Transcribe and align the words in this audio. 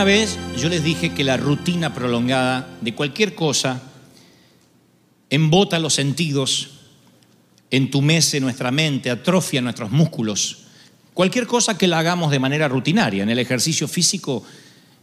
Alguna 0.00 0.16
vez 0.16 0.38
yo 0.56 0.70
les 0.70 0.82
dije 0.82 1.12
que 1.12 1.24
la 1.24 1.36
rutina 1.36 1.92
prolongada 1.92 2.66
de 2.80 2.94
cualquier 2.94 3.34
cosa 3.34 3.82
embota 5.28 5.78
los 5.78 5.92
sentidos, 5.92 6.70
entumece 7.70 8.40
nuestra 8.40 8.70
mente, 8.70 9.10
atrofia 9.10 9.60
nuestros 9.60 9.90
músculos. 9.90 10.60
Cualquier 11.12 11.46
cosa 11.46 11.76
que 11.76 11.86
la 11.86 11.98
hagamos 11.98 12.30
de 12.30 12.38
manera 12.38 12.66
rutinaria. 12.66 13.22
En 13.22 13.28
el 13.28 13.38
ejercicio 13.38 13.86
físico 13.88 14.42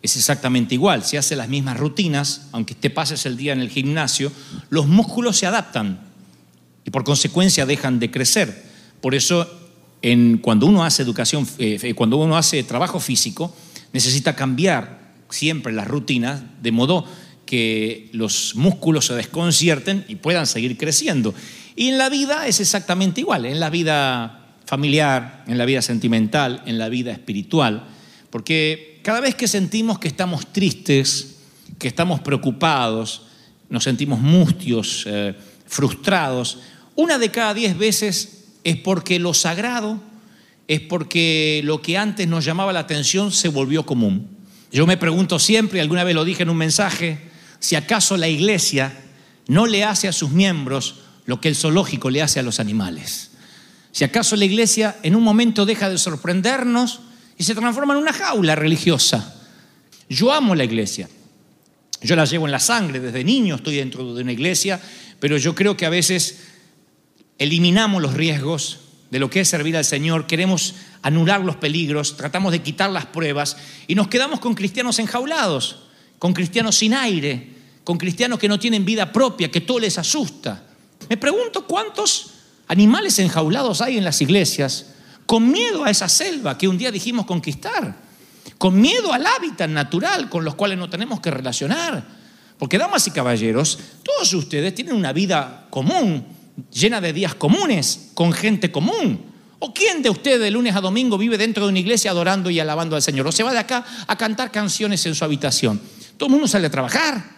es 0.02 0.18
exactamente 0.18 0.74
igual. 0.74 1.04
Si 1.04 1.16
hace 1.16 1.36
las 1.36 1.48
mismas 1.48 1.78
rutinas, 1.78 2.48
aunque 2.52 2.74
te 2.74 2.90
pases 2.90 3.28
el 3.28 3.38
día 3.38 3.54
en 3.54 3.60
el 3.60 3.70
gimnasio, 3.70 4.32
los 4.72 4.88
músculos 4.88 5.38
se 5.38 5.46
adaptan 5.46 6.00
y 6.86 6.90
por 6.90 7.04
consecuencia 7.04 7.68
dejan 7.68 8.00
de 8.00 8.10
crecer. 8.10 8.66
Por 9.00 9.14
eso, 9.14 9.48
cuando 10.42 10.66
uno 10.66 10.84
hace 10.84 11.04
educación, 11.04 11.48
eh, 11.60 11.78
eh, 11.84 11.94
cuando 11.94 12.18
uno 12.18 12.36
hace 12.36 12.64
trabajo 12.64 13.00
físico, 13.00 13.54
necesita 13.98 14.36
cambiar 14.36 15.00
siempre 15.28 15.74
las 15.74 15.88
rutinas 15.88 16.44
de 16.62 16.72
modo 16.72 17.04
que 17.48 18.12
los 18.14 18.54
músculos 18.54 19.08
se 19.08 19.16
desconcierten 19.16 20.06
y 20.08 20.18
puedan 20.18 20.46
seguir 20.46 20.78
creciendo. 20.78 21.34
Y 21.76 21.88
en 21.88 21.98
la 21.98 22.08
vida 22.08 22.46
es 22.46 22.60
exactamente 22.60 23.22
igual, 23.22 23.48
en 23.48 23.60
la 23.60 23.72
vida 23.72 24.54
familiar, 24.66 25.44
en 25.48 25.58
la 25.58 25.66
vida 25.66 25.82
sentimental, 25.82 26.62
en 26.68 26.78
la 26.78 26.90
vida 26.90 27.12
espiritual, 27.12 27.88
porque 28.30 29.00
cada 29.02 29.20
vez 29.20 29.34
que 29.34 29.48
sentimos 29.48 29.98
que 29.98 30.10
estamos 30.10 30.54
tristes, 30.54 31.38
que 31.80 31.88
estamos 31.88 32.20
preocupados, 32.20 33.24
nos 33.68 33.84
sentimos 33.84 34.20
mustios, 34.20 35.06
eh, 35.08 35.34
frustrados, 35.66 36.60
una 36.96 37.18
de 37.18 37.32
cada 37.32 37.56
diez 37.56 37.76
veces 37.76 38.46
es 38.64 38.78
porque 38.78 39.18
lo 39.18 39.34
sagrado, 39.34 40.00
es 40.68 40.82
porque 40.82 41.62
lo 41.64 41.82
que 41.82 41.98
antes 41.98 42.28
nos 42.28 42.44
llamaba 42.44 42.74
la 42.74 42.80
atención 42.80 43.32
se 43.32 43.48
volvió 43.48 43.86
común. 43.86 44.28
Yo 44.72 44.86
me 44.86 44.98
pregunto 44.98 45.40
siempre, 45.40 45.80
y 45.80 45.82
alguna 45.82 46.04
vez 46.04 46.14
lo 46.14 46.26
dije 46.26 46.44
en 46.44 46.50
un 46.50 46.58
mensaje, 46.58 47.20
si 47.60 47.76
acaso 47.76 48.18
la 48.18 48.28
iglesia 48.28 48.94
no 49.48 49.66
le 49.66 49.84
hace 49.84 50.08
a 50.08 50.12
sus 50.12 50.32
miembros 50.32 50.96
lo 51.26 51.40
que 51.40 51.48
el 51.48 51.56
zoológico 51.56 52.10
le 52.10 52.22
hace 52.22 52.40
a 52.40 52.44
los 52.44 52.60
animales. 52.60 53.32
Si 53.92 54.04
acaso 54.04 54.36
la 54.36 54.46
iglesia 54.46 54.98
en 55.04 55.16
un 55.16 55.24
momento 55.24 55.66
deja 55.66 55.90
de 55.90 55.98
sorprendernos 55.98 57.00
y 57.38 57.44
se 57.44 57.56
transforma 57.56 57.94
en 57.94 58.00
una 58.00 58.14
jaula 58.14 58.56
religiosa. 58.56 59.36
Yo 60.10 60.32
amo 60.34 60.54
la 60.54 60.66
iglesia. 60.66 61.10
Yo 62.02 62.16
la 62.16 62.26
llevo 62.26 62.46
en 62.46 62.52
la 62.52 62.60
sangre, 62.60 63.00
desde 63.00 63.24
niño 63.24 63.56
estoy 63.56 63.78
dentro 63.78 64.14
de 64.14 64.22
una 64.22 64.32
iglesia, 64.32 64.80
pero 65.20 65.38
yo 65.38 65.56
creo 65.56 65.76
que 65.76 65.86
a 65.86 65.90
veces 65.90 66.44
eliminamos 67.40 68.02
los 68.02 68.14
riesgos 68.14 68.82
de 69.10 69.20
lo 69.20 69.30
que 69.30 69.42
es 69.42 69.50
servir 69.50 69.78
al 69.78 69.86
Señor, 69.86 70.28
queremos 70.28 70.76
anular 71.02 71.42
los 71.42 71.56
peligros, 71.56 72.18
tratamos 72.18 72.52
de 72.52 72.62
quitar 72.62 72.90
las 72.90 73.06
pruebas 73.06 73.58
y 73.88 73.96
nos 73.96 74.08
quedamos 74.08 74.40
con 74.40 74.54
cristianos 74.54 75.00
enjaulados, 75.00 75.84
con 76.20 76.34
cristianos 76.34 76.76
sin 76.76 76.94
aire, 76.94 77.54
con 77.84 77.98
cristianos 77.98 78.40
que 78.40 78.50
no 78.50 78.60
tienen 78.60 78.84
vida 78.84 79.12
propia, 79.14 79.50
que 79.50 79.62
todo 79.62 79.80
les 79.80 79.98
asusta. 79.98 80.64
Me 81.10 81.18
pregunto 81.18 81.66
cuántos 81.66 82.32
animales 82.68 83.18
enjaulados 83.20 83.82
hay 83.82 83.98
en 83.98 84.04
las 84.04 84.22
iglesias 84.22 84.88
con 85.26 85.52
miedo 85.52 85.84
a 85.84 85.92
esa 85.92 86.10
selva 86.10 86.58
que 86.58 86.68
un 86.68 86.78
día 86.78 86.92
dijimos 86.92 87.26
conquistar, 87.26 87.96
con 88.58 88.80
miedo 88.80 89.14
al 89.14 89.26
hábitat 89.26 89.70
natural 89.70 90.30
con 90.30 90.44
los 90.44 90.56
cuales 90.56 90.78
nos 90.78 90.90
tenemos 90.90 91.20
que 91.20 91.30
relacionar. 91.32 92.18
Porque, 92.58 92.80
damas 92.80 93.06
y 93.06 93.12
caballeros, 93.12 93.78
todos 94.04 94.34
ustedes 94.34 94.74
tienen 94.74 94.96
una 94.96 95.14
vida 95.14 95.68
común, 95.70 96.26
llena 96.72 97.02
de 97.02 97.14
días 97.14 97.36
comunes, 97.36 98.12
con 98.14 98.34
gente 98.34 98.72
común. 98.72 99.26
¿O 99.60 99.74
quién 99.74 100.04
de 100.04 100.10
ustedes 100.10 100.40
de 100.40 100.52
lunes 100.52 100.76
a 100.76 100.82
domingo 100.82 101.18
vive 101.18 101.38
dentro 101.38 101.66
de 101.66 101.70
una 101.70 101.80
iglesia 101.80 102.12
adorando 102.12 102.50
y 102.50 102.60
alabando 102.60 102.96
al 102.96 103.02
Señor? 103.02 103.26
¿O 103.28 103.32
se 103.32 103.44
va 103.44 103.52
de 103.52 103.60
acá 103.60 103.84
a 104.06 104.16
cantar 104.16 104.52
canciones 104.52 105.06
en 105.06 105.16
su 105.16 105.26
habitación? 105.26 105.82
Todo 106.18 106.28
el 106.28 106.32
mundo 106.32 106.48
sale 106.48 106.68
a 106.68 106.72
trabajar. 106.72 107.38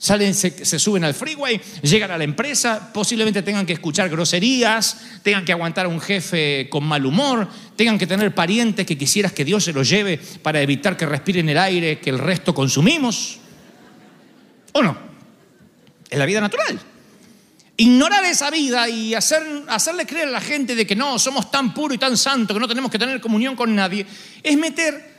Salen, 0.00 0.32
se, 0.32 0.64
se 0.64 0.78
suben 0.78 1.02
al 1.02 1.12
freeway, 1.12 1.60
llegan 1.82 2.12
a 2.12 2.18
la 2.18 2.22
empresa, 2.22 2.92
posiblemente 2.92 3.42
tengan 3.42 3.66
que 3.66 3.72
escuchar 3.72 4.08
groserías, 4.08 4.96
tengan 5.24 5.44
que 5.44 5.50
aguantar 5.50 5.86
a 5.86 5.88
un 5.88 6.00
jefe 6.00 6.68
con 6.70 6.84
mal 6.84 7.04
humor, 7.04 7.48
tengan 7.74 7.98
que 7.98 8.06
tener 8.06 8.32
parientes 8.32 8.86
que 8.86 8.96
quisieras 8.96 9.32
que 9.32 9.44
Dios 9.44 9.64
se 9.64 9.72
los 9.72 9.88
lleve 9.88 10.20
para 10.40 10.62
evitar 10.62 10.96
que 10.96 11.04
respiren 11.04 11.48
el 11.48 11.58
aire 11.58 11.98
que 11.98 12.10
el 12.10 12.20
resto 12.20 12.54
consumimos. 12.54 13.38
¿O 14.72 14.82
no? 14.82 14.96
Es 16.08 16.16
la 16.16 16.26
vida 16.26 16.40
natural. 16.40 16.78
Ignorar 17.80 18.24
esa 18.24 18.50
vida 18.50 18.88
y 18.88 19.14
hacer, 19.14 19.40
hacerle 19.68 20.04
creer 20.04 20.26
a 20.26 20.32
la 20.32 20.40
gente 20.40 20.74
de 20.74 20.84
que 20.84 20.96
no, 20.96 21.16
somos 21.16 21.48
tan 21.48 21.72
puros 21.72 21.94
y 21.94 21.98
tan 21.98 22.16
santos 22.16 22.56
que 22.56 22.60
no 22.60 22.66
tenemos 22.66 22.90
que 22.90 22.98
tener 22.98 23.20
comunión 23.20 23.54
con 23.54 23.72
nadie, 23.72 24.04
es 24.42 24.58
meter 24.58 25.14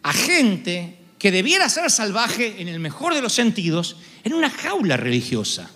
a 0.00 0.12
gente 0.12 0.96
que 1.18 1.32
debiera 1.32 1.68
ser 1.68 1.90
salvaje 1.90 2.62
en 2.62 2.68
el 2.68 2.78
mejor 2.78 3.14
de 3.14 3.20
los 3.20 3.32
sentidos 3.32 3.96
en 4.22 4.32
una 4.32 4.48
jaula 4.48 4.96
religiosa. 4.96 5.70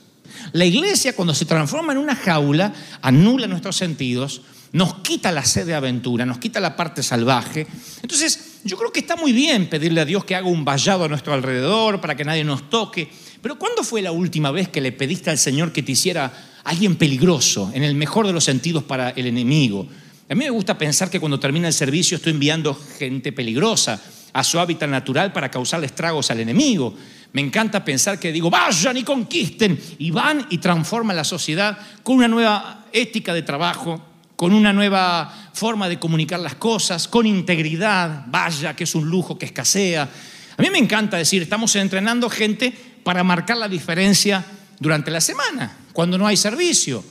La 0.53 0.65
iglesia 0.65 1.16
cuando 1.16 1.34
se 1.34 1.44
transforma 1.44 1.93
en 1.93 1.99
una 1.99 2.15
jaula 2.15 2.72
anula 3.03 3.49
nuestros 3.49 3.76
sentidos, 3.76 4.43
nos 4.70 4.97
quita 4.97 5.32
la 5.32 5.44
sed 5.44 5.66
de 5.66 5.75
aventura, 5.75 6.25
nos 6.25 6.38
quita 6.38 6.60
la 6.60 6.76
parte 6.76 7.03
salvaje. 7.03 7.66
Entonces, 8.03 8.60
yo 8.62 8.76
creo 8.76 8.93
que 8.93 9.00
está 9.00 9.16
muy 9.16 9.32
bien 9.32 9.69
pedirle 9.69 10.03
a 10.03 10.05
Dios 10.05 10.25
que 10.25 10.37
haga 10.37 10.47
un 10.47 10.65
vallado 10.65 11.05
a 11.05 11.09
nuestro 11.09 11.32
alrededor 11.32 12.00
para 12.00 12.15
que 12.15 12.25
nadie 12.25 12.44
nos 12.44 12.69
toque. 12.70 13.10
Pero 13.41 13.59
¿cuándo 13.59 13.84
fue 13.84 14.03
la 14.03 14.12
última 14.12 14.50
vez 14.50 14.69
que 14.69 14.81
le 14.81 14.93
pediste 14.93 15.31
al 15.31 15.38
Señor 15.38 15.72
que 15.72 15.82
te 15.82 15.93
hiciera 15.93 16.32
alguien 16.65 16.97
peligroso, 16.97 17.71
en 17.75 17.84
el 17.84 17.94
mejor 17.94 18.26
de 18.26 18.32
los 18.32 18.44
sentidos 18.44 18.82
para 18.84 19.10
el 19.10 19.26
enemigo? 19.26 19.87
A 20.28 20.34
mí 20.34 20.44
me 20.44 20.50
gusta 20.50 20.76
pensar 20.76 21.09
que 21.09 21.21
cuando 21.21 21.41
termina 21.41 21.69
el 21.69 21.72
servicio 21.72 22.16
estoy 22.16 22.32
enviando 22.32 22.78
gente 22.99 23.32
peligrosa 23.32 24.00
a 24.32 24.44
su 24.44 24.59
hábitat 24.60 24.88
natural 24.91 25.32
para 25.32 25.50
causarle 25.50 25.87
estragos 25.87 26.31
al 26.31 26.41
enemigo. 26.41 26.94
Me 27.32 27.41
encanta 27.41 27.84
pensar 27.84 28.19
que 28.19 28.32
digo, 28.32 28.50
vayan 28.50 28.97
y 28.97 29.04
conquisten, 29.04 29.81
y 29.99 30.10
van 30.10 30.47
y 30.50 30.59
transforman 30.59 31.16
la 31.16 31.25
sociedad 31.25 31.78
con 32.03 32.16
una 32.16 32.28
nueva 32.28 32.87
ética 32.93 33.32
de 33.32 33.43
trabajo, 33.43 34.03
con 34.37 34.53
una 34.53 34.72
nueva 34.72 35.50
forma 35.53 35.88
de 35.88 35.99
comunicar 35.99 36.41
las 36.41 36.56
cosas, 36.56 37.09
con 37.09 37.26
integridad, 37.26 38.25
vaya, 38.28 38.76
que 38.76 38.84
es 38.84 38.94
un 38.94 39.09
lujo 39.09 39.38
que 39.38 39.47
escasea. 39.47 40.09
A 40.56 40.62
mí 40.62 40.70
me 40.70 40.78
encanta 40.78 41.16
decir, 41.16 41.43
estamos 41.43 41.75
entrenando 41.76 42.28
gente 42.28 42.72
para 43.08 43.24
marcar 43.24 43.56
la 43.56 43.69
diferencia 43.69 44.44
durante 44.78 45.10
la 45.10 45.22
semana, 45.22 45.78
cuando 45.94 46.19
no 46.19 46.26
hay 46.26 46.36
servicio. 46.36 47.02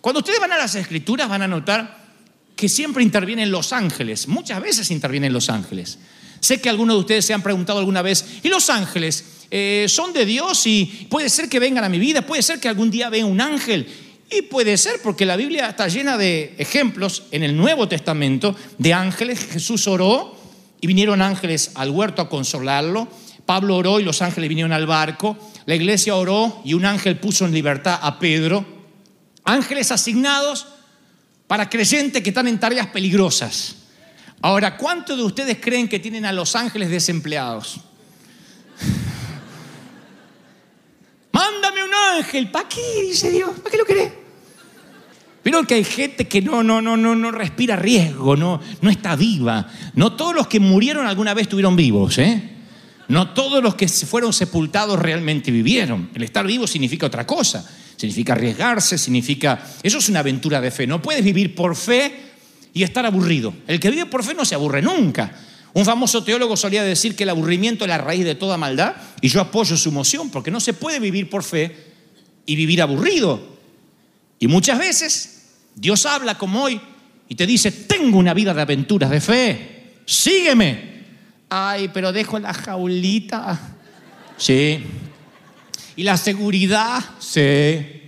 Cuando 0.00 0.20
ustedes 0.20 0.40
van 0.40 0.52
a 0.52 0.56
las 0.56 0.74
escrituras 0.74 1.28
van 1.28 1.42
a 1.42 1.46
notar 1.46 2.02
que 2.56 2.66
siempre 2.66 3.02
intervienen 3.02 3.50
los 3.50 3.74
ángeles, 3.74 4.26
muchas 4.26 4.58
veces 4.62 4.90
intervienen 4.90 5.34
los 5.34 5.50
ángeles. 5.50 5.98
Sé 6.40 6.62
que 6.62 6.70
algunos 6.70 6.96
de 6.96 7.00
ustedes 7.00 7.26
se 7.26 7.34
han 7.34 7.42
preguntado 7.42 7.78
alguna 7.78 8.00
vez, 8.00 8.24
¿y 8.42 8.48
los 8.48 8.70
ángeles 8.70 9.22
eh, 9.50 9.84
son 9.86 10.14
de 10.14 10.24
Dios 10.24 10.66
y 10.66 11.06
puede 11.10 11.28
ser 11.28 11.50
que 11.50 11.58
vengan 11.58 11.84
a 11.84 11.90
mi 11.90 11.98
vida? 11.98 12.22
¿Puede 12.22 12.42
ser 12.42 12.58
que 12.58 12.70
algún 12.70 12.90
día 12.90 13.10
venga 13.10 13.26
un 13.26 13.42
ángel? 13.42 13.86
Y 14.30 14.40
puede 14.40 14.78
ser 14.78 15.02
porque 15.02 15.26
la 15.26 15.36
Biblia 15.36 15.68
está 15.68 15.88
llena 15.88 16.16
de 16.16 16.54
ejemplos 16.56 17.24
en 17.32 17.42
el 17.42 17.54
Nuevo 17.54 17.86
Testamento 17.86 18.56
de 18.78 18.94
ángeles. 18.94 19.44
Jesús 19.44 19.86
oró 19.86 20.40
y 20.80 20.86
vinieron 20.86 21.20
ángeles 21.20 21.72
al 21.74 21.90
huerto 21.90 22.22
a 22.22 22.30
consolarlo. 22.30 23.08
Pablo 23.50 23.78
oró 23.78 23.98
y 23.98 24.04
los 24.04 24.22
ángeles 24.22 24.48
vinieron 24.48 24.70
al 24.70 24.86
barco. 24.86 25.36
La 25.66 25.74
iglesia 25.74 26.14
oró 26.14 26.62
y 26.64 26.74
un 26.74 26.84
ángel 26.84 27.18
puso 27.18 27.44
en 27.44 27.50
libertad 27.50 27.98
a 28.00 28.20
Pedro. 28.20 28.64
Ángeles 29.42 29.90
asignados 29.90 30.68
para 31.48 31.68
creyentes 31.68 32.22
que 32.22 32.28
están 32.28 32.46
en 32.46 32.60
tareas 32.60 32.86
peligrosas. 32.86 33.74
Ahora, 34.40 34.76
¿cuántos 34.76 35.16
de 35.16 35.24
ustedes 35.24 35.58
creen 35.60 35.88
que 35.88 35.98
tienen 35.98 36.26
a 36.26 36.32
los 36.32 36.54
ángeles 36.54 36.90
desempleados? 36.90 37.80
Mándame 41.32 41.82
un 41.82 41.90
ángel. 42.18 42.52
¿Para 42.52 42.68
qué? 42.68 43.02
Dice 43.02 43.32
Dios. 43.32 43.50
¿Para 43.58 43.70
qué 43.72 43.78
lo 43.78 43.84
querés? 43.84 44.12
Pero 45.42 45.64
que 45.64 45.74
hay 45.74 45.82
gente 45.82 46.28
que 46.28 46.40
no, 46.40 46.62
no, 46.62 46.80
no, 46.80 46.96
no, 46.96 47.16
no 47.16 47.32
respira 47.32 47.74
riesgo, 47.74 48.36
no, 48.36 48.60
no 48.80 48.90
está 48.90 49.16
viva. 49.16 49.66
No 49.94 50.12
todos 50.12 50.36
los 50.36 50.46
que 50.46 50.60
murieron 50.60 51.08
alguna 51.08 51.34
vez 51.34 51.46
estuvieron 51.46 51.74
vivos, 51.74 52.16
¿eh? 52.18 52.58
No 53.10 53.30
todos 53.30 53.60
los 53.60 53.74
que 53.74 53.88
fueron 53.88 54.32
sepultados 54.32 54.96
realmente 54.96 55.50
vivieron. 55.50 56.10
El 56.14 56.22
estar 56.22 56.46
vivo 56.46 56.68
significa 56.68 57.06
otra 57.06 57.26
cosa. 57.26 57.68
Significa 57.96 58.34
arriesgarse, 58.34 58.96
significa... 58.96 59.60
Eso 59.82 59.98
es 59.98 60.08
una 60.08 60.20
aventura 60.20 60.60
de 60.60 60.70
fe. 60.70 60.86
No 60.86 61.02
puedes 61.02 61.24
vivir 61.24 61.56
por 61.56 61.74
fe 61.74 62.14
y 62.72 62.84
estar 62.84 63.04
aburrido. 63.04 63.52
El 63.66 63.80
que 63.80 63.90
vive 63.90 64.06
por 64.06 64.22
fe 64.22 64.32
no 64.32 64.44
se 64.44 64.54
aburre 64.54 64.80
nunca. 64.80 65.34
Un 65.72 65.84
famoso 65.84 66.22
teólogo 66.22 66.56
solía 66.56 66.84
decir 66.84 67.16
que 67.16 67.24
el 67.24 67.30
aburrimiento 67.30 67.82
es 67.82 67.88
la 67.88 67.98
raíz 67.98 68.24
de 68.24 68.36
toda 68.36 68.56
maldad 68.56 68.94
y 69.20 69.26
yo 69.26 69.40
apoyo 69.40 69.76
su 69.76 69.90
moción 69.90 70.30
porque 70.30 70.52
no 70.52 70.60
se 70.60 70.72
puede 70.72 71.00
vivir 71.00 71.28
por 71.28 71.42
fe 71.42 71.76
y 72.46 72.54
vivir 72.54 72.80
aburrido. 72.80 73.58
Y 74.38 74.46
muchas 74.46 74.78
veces 74.78 75.48
Dios 75.74 76.06
habla 76.06 76.38
como 76.38 76.62
hoy 76.62 76.80
y 77.28 77.34
te 77.34 77.44
dice, 77.44 77.72
tengo 77.72 78.18
una 78.18 78.34
vida 78.34 78.54
de 78.54 78.62
aventuras 78.62 79.10
de 79.10 79.20
fe, 79.20 79.94
sígueme. 80.06 80.89
Ay, 81.50 81.90
pero 81.92 82.12
dejo 82.12 82.38
la 82.38 82.54
jaulita. 82.54 83.58
Sí. 84.36 84.84
Y 85.96 86.04
la 86.04 86.16
seguridad, 86.16 87.02
sí. 87.18 88.00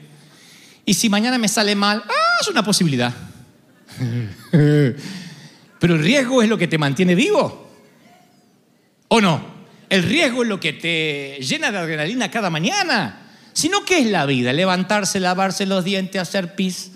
Y 0.85 0.95
si 0.95 1.09
mañana 1.09 1.39
me 1.39 1.49
sale 1.49 1.75
mal, 1.75 2.03
ah, 2.09 2.37
es 2.41 2.49
una 2.49 2.63
posibilidad. 2.65 3.13
Pero 5.79 5.95
el 5.95 6.03
riesgo 6.03 6.43
es 6.43 6.49
lo 6.49 6.57
que 6.57 6.69
te 6.69 6.79
mantiene 6.79 7.15
vivo. 7.15 7.71
¿O 9.09 9.21
no? 9.21 9.45
El 9.89 10.05
riesgo 10.05 10.43
es 10.43 10.49
lo 10.49 10.59
que 10.59 10.73
te 10.73 11.39
llena 11.41 11.71
de 11.71 11.79
adrenalina 11.79 12.31
cada 12.31 12.51
mañana. 12.51 13.31
Si 13.53 13.69
no, 13.69 13.85
¿qué 13.85 13.99
es 13.99 14.07
la 14.07 14.25
vida? 14.25 14.53
Levantarse, 14.53 15.21
lavarse 15.21 15.67
los 15.67 15.85
dientes, 15.85 16.21
hacer 16.21 16.55
pis. 16.55 16.93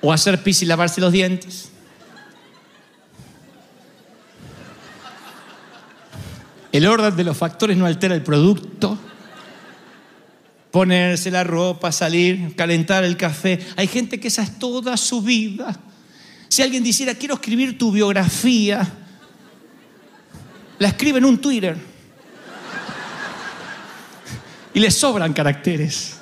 O 0.00 0.12
hacer 0.12 0.42
pis 0.42 0.62
y 0.62 0.66
lavarse 0.66 1.00
los 1.00 1.12
dientes. 1.12 1.70
El 6.74 6.88
orden 6.88 7.14
de 7.14 7.22
los 7.22 7.36
factores 7.36 7.76
no 7.76 7.86
altera 7.86 8.16
el 8.16 8.24
producto. 8.24 8.98
Ponerse 10.72 11.30
la 11.30 11.44
ropa, 11.44 11.92
salir, 11.92 12.56
calentar 12.56 13.04
el 13.04 13.16
café. 13.16 13.64
Hay 13.76 13.86
gente 13.86 14.18
que 14.18 14.26
esa 14.26 14.42
es 14.42 14.58
toda 14.58 14.96
su 14.96 15.22
vida. 15.22 15.78
Si 16.48 16.62
alguien 16.62 16.82
dijera, 16.82 17.14
quiero 17.14 17.36
escribir 17.36 17.78
tu 17.78 17.92
biografía, 17.92 18.92
la 20.80 20.88
escribe 20.88 21.18
en 21.18 21.26
un 21.26 21.40
Twitter. 21.40 21.76
Y 24.74 24.80
le 24.80 24.90
sobran 24.90 25.32
caracteres. 25.32 26.16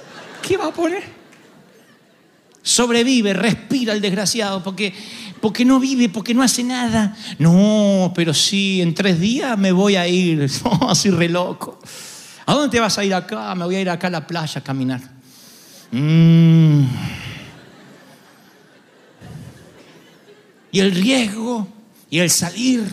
¿Qué 0.46 0.58
va 0.58 0.66
a 0.66 0.72
poner? 0.74 1.02
Sobrevive, 2.62 3.32
respira 3.32 3.94
el 3.94 4.02
desgraciado, 4.02 4.62
porque, 4.62 4.92
porque 5.42 5.64
no 5.64 5.80
vive, 5.80 6.08
porque 6.08 6.34
no 6.34 6.42
hace 6.42 6.62
nada. 6.62 7.16
No, 7.36 8.12
pero 8.14 8.32
sí, 8.32 8.80
en 8.80 8.94
tres 8.94 9.18
días 9.18 9.58
me 9.58 9.72
voy 9.72 9.96
a 9.96 10.06
ir. 10.06 10.48
No, 10.64 10.88
así 10.88 11.10
re 11.10 11.28
loco. 11.28 11.80
¿A 12.46 12.54
dónde 12.54 12.70
te 12.70 12.80
vas 12.80 12.96
a 12.96 13.04
ir 13.04 13.12
acá? 13.12 13.52
Me 13.56 13.64
voy 13.64 13.74
a 13.74 13.80
ir 13.80 13.90
acá 13.90 14.06
a 14.06 14.10
la 14.10 14.26
playa 14.26 14.60
a 14.60 14.64
caminar. 14.64 15.00
Mm. 15.90 16.84
Y 20.70 20.78
el 20.78 20.92
riesgo, 20.92 21.66
y 22.08 22.20
el 22.20 22.30
salir, 22.30 22.84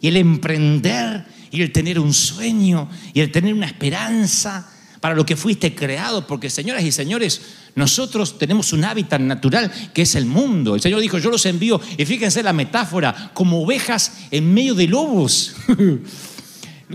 y 0.00 0.08
el 0.08 0.16
emprender, 0.16 1.26
y 1.50 1.60
el 1.60 1.70
tener 1.72 2.00
un 2.00 2.14
sueño, 2.14 2.88
y 3.12 3.20
el 3.20 3.30
tener 3.30 3.52
una 3.52 3.66
esperanza 3.66 4.66
para 5.00 5.14
lo 5.14 5.24
que 5.24 5.36
fuiste 5.36 5.74
creado, 5.74 6.26
porque 6.26 6.50
señoras 6.50 6.82
y 6.84 6.92
señores, 6.92 7.40
nosotros 7.74 8.38
tenemos 8.38 8.72
un 8.72 8.84
hábitat 8.84 9.20
natural 9.20 9.70
que 9.94 10.02
es 10.02 10.14
el 10.14 10.26
mundo. 10.26 10.74
El 10.74 10.80
Señor 10.80 11.00
dijo, 11.00 11.18
yo 11.18 11.30
los 11.30 11.46
envío, 11.46 11.80
y 11.96 12.04
fíjense 12.04 12.42
la 12.42 12.52
metáfora, 12.52 13.30
como 13.34 13.62
ovejas 13.62 14.12
en 14.30 14.52
medio 14.52 14.74
de 14.74 14.88
lobos. 14.88 15.54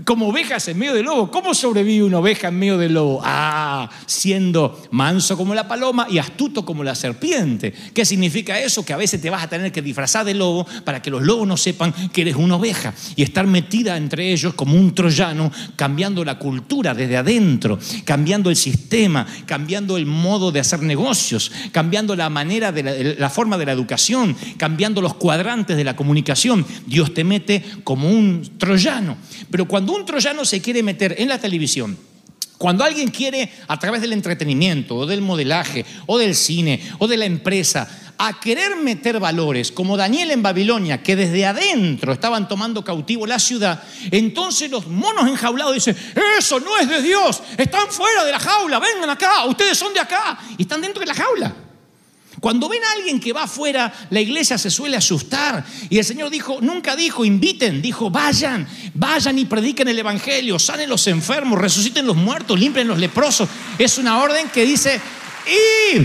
como 0.02 0.28
ovejas 0.28 0.66
en 0.68 0.78
medio 0.78 0.94
de 0.94 1.02
lobo. 1.02 1.30
¿Cómo 1.30 1.54
sobrevive 1.54 2.04
una 2.04 2.18
oveja 2.18 2.48
en 2.48 2.58
medio 2.58 2.76
del 2.78 2.94
lobo? 2.94 3.20
Ah, 3.22 3.88
siendo 4.06 4.82
manso 4.90 5.36
como 5.36 5.54
la 5.54 5.68
paloma 5.68 6.08
y 6.10 6.18
astuto 6.18 6.64
como 6.64 6.82
la 6.82 6.96
serpiente. 6.96 7.72
¿Qué 7.94 8.04
significa 8.04 8.58
eso? 8.58 8.84
Que 8.84 8.92
a 8.92 8.96
veces 8.96 9.20
te 9.20 9.30
vas 9.30 9.44
a 9.44 9.48
tener 9.48 9.70
que 9.70 9.82
disfrazar 9.82 10.24
de 10.24 10.34
lobo 10.34 10.66
para 10.84 11.00
que 11.00 11.10
los 11.10 11.22
lobos 11.22 11.46
no 11.46 11.56
sepan 11.56 11.92
que 12.12 12.22
eres 12.22 12.34
una 12.34 12.56
oveja 12.56 12.92
y 13.14 13.22
estar 13.22 13.46
metida 13.46 13.96
entre 13.96 14.32
ellos 14.32 14.54
como 14.54 14.74
un 14.74 14.94
troyano, 14.94 15.52
cambiando 15.76 16.24
la 16.24 16.38
cultura 16.38 16.92
desde 16.92 17.16
adentro, 17.16 17.78
cambiando 18.04 18.50
el 18.50 18.56
sistema, 18.56 19.26
cambiando 19.46 19.96
el 19.96 20.06
modo 20.06 20.50
de 20.50 20.60
hacer 20.60 20.82
negocios, 20.82 21.52
cambiando 21.70 22.16
la 22.16 22.30
manera 22.30 22.72
de 22.72 22.82
la, 22.82 22.92
la 23.16 23.30
forma 23.30 23.56
de 23.58 23.66
la 23.66 23.72
educación, 23.72 24.36
cambiando 24.56 25.00
los 25.00 25.14
cuadrantes 25.14 25.76
de 25.76 25.84
la 25.84 25.94
comunicación. 25.94 26.66
Dios 26.86 27.14
te 27.14 27.22
mete 27.22 27.64
como 27.84 28.08
un 28.08 28.58
troyano. 28.58 29.16
Pero 29.50 29.68
cuando 29.68 29.83
un 29.92 30.06
troyano 30.06 30.44
se 30.44 30.62
quiere 30.62 30.82
meter 30.82 31.14
en 31.18 31.28
la 31.28 31.38
televisión, 31.38 31.98
cuando 32.58 32.84
alguien 32.84 33.10
quiere, 33.10 33.52
a 33.66 33.78
través 33.78 34.00
del 34.00 34.12
entretenimiento, 34.12 34.96
o 34.96 35.06
del 35.06 35.20
modelaje, 35.20 35.84
o 36.06 36.18
del 36.18 36.34
cine, 36.34 36.80
o 36.98 37.08
de 37.08 37.16
la 37.16 37.24
empresa, 37.24 37.88
a 38.16 38.38
querer 38.38 38.76
meter 38.76 39.18
valores, 39.18 39.72
como 39.72 39.96
Daniel 39.96 40.30
en 40.30 40.42
Babilonia, 40.42 41.02
que 41.02 41.16
desde 41.16 41.46
adentro 41.46 42.12
estaban 42.12 42.46
tomando 42.48 42.84
cautivo 42.84 43.26
la 43.26 43.40
ciudad, 43.40 43.82
entonces 44.10 44.70
los 44.70 44.86
monos 44.86 45.28
enjaulados 45.28 45.74
dicen, 45.74 45.96
eso 46.38 46.60
no 46.60 46.78
es 46.78 46.88
de 46.88 47.02
Dios, 47.02 47.42
están 47.58 47.88
fuera 47.90 48.24
de 48.24 48.32
la 48.32 48.38
jaula, 48.38 48.78
vengan 48.78 49.10
acá, 49.10 49.44
ustedes 49.46 49.76
son 49.76 49.92
de 49.92 50.00
acá, 50.00 50.38
y 50.56 50.62
están 50.62 50.80
dentro 50.80 51.00
de 51.00 51.06
la 51.06 51.14
jaula. 51.14 51.63
Cuando 52.44 52.68
ven 52.68 52.84
a 52.84 52.92
alguien 52.92 53.18
que 53.18 53.32
va 53.32 53.44
afuera, 53.44 53.90
la 54.10 54.20
iglesia 54.20 54.58
se 54.58 54.68
suele 54.68 54.98
asustar. 54.98 55.64
Y 55.88 55.96
el 55.96 56.04
Señor 56.04 56.28
dijo, 56.28 56.58
nunca 56.60 56.94
dijo, 56.94 57.24
inviten, 57.24 57.80
dijo, 57.80 58.10
vayan, 58.10 58.68
vayan 58.92 59.38
y 59.38 59.46
prediquen 59.46 59.88
el 59.88 59.98
Evangelio, 59.98 60.58
sanen 60.58 60.90
los 60.90 61.06
enfermos, 61.06 61.58
resuciten 61.58 62.06
los 62.06 62.16
muertos, 62.16 62.60
limpien 62.60 62.86
los 62.86 62.98
leprosos. 62.98 63.48
Es 63.78 63.96
una 63.96 64.18
orden 64.18 64.50
que 64.50 64.66
dice, 64.66 65.00
id. 65.46 66.02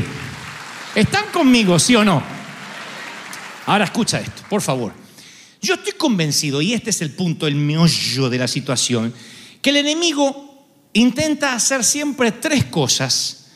¿Están 0.96 1.26
conmigo, 1.34 1.78
sí 1.78 1.98
o 1.98 2.06
no? 2.06 2.24
Ahora 3.66 3.84
escucha 3.84 4.22
esto, 4.22 4.42
por 4.50 4.62
favor. 4.62 4.94
Yo 5.62 5.74
estoy 5.74 5.92
convencido, 5.92 6.62
y 6.62 6.72
este 6.72 6.92
es 6.92 7.02
el 7.02 7.12
punto, 7.12 7.48
el 7.48 7.56
meollo 7.56 8.30
de 8.30 8.38
la 8.38 8.48
situación, 8.48 9.14
que 9.62 9.72
el 9.72 9.76
enemigo 9.76 10.70
intenta 10.94 11.54
hacer 11.54 11.84
siempre 11.84 12.32
tres 12.32 12.64
cosas 12.64 13.48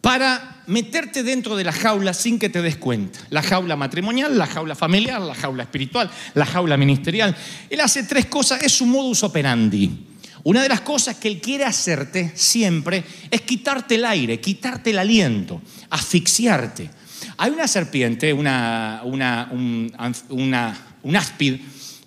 para 0.00 0.57
meterte 0.68 1.22
dentro 1.22 1.56
de 1.56 1.64
la 1.64 1.72
jaula 1.72 2.14
sin 2.14 2.38
que 2.38 2.48
te 2.48 2.62
des 2.62 2.76
cuenta. 2.76 3.18
La 3.30 3.42
jaula 3.42 3.74
matrimonial, 3.74 4.38
la 4.38 4.46
jaula 4.46 4.74
familiar, 4.74 5.20
la 5.20 5.34
jaula 5.34 5.64
espiritual, 5.64 6.10
la 6.34 6.46
jaula 6.46 6.76
ministerial. 6.76 7.34
Él 7.68 7.80
hace 7.80 8.04
tres 8.04 8.26
cosas, 8.26 8.62
es 8.62 8.72
su 8.72 8.86
modus 8.86 9.22
operandi. 9.24 10.06
Una 10.44 10.62
de 10.62 10.68
las 10.68 10.82
cosas 10.82 11.16
que 11.16 11.28
él 11.28 11.40
quiere 11.40 11.64
hacerte 11.64 12.32
siempre 12.34 13.02
es 13.30 13.40
quitarte 13.42 13.96
el 13.96 14.04
aire, 14.04 14.40
quitarte 14.40 14.90
el 14.90 14.98
aliento, 14.98 15.60
asfixiarte. 15.90 16.90
Hay 17.38 17.50
una 17.50 17.66
serpiente, 17.66 18.32
una, 18.32 19.02
una, 19.04 19.48
un, 19.50 19.92
una, 20.28 20.86
un 21.02 21.16
áspid, 21.16 21.56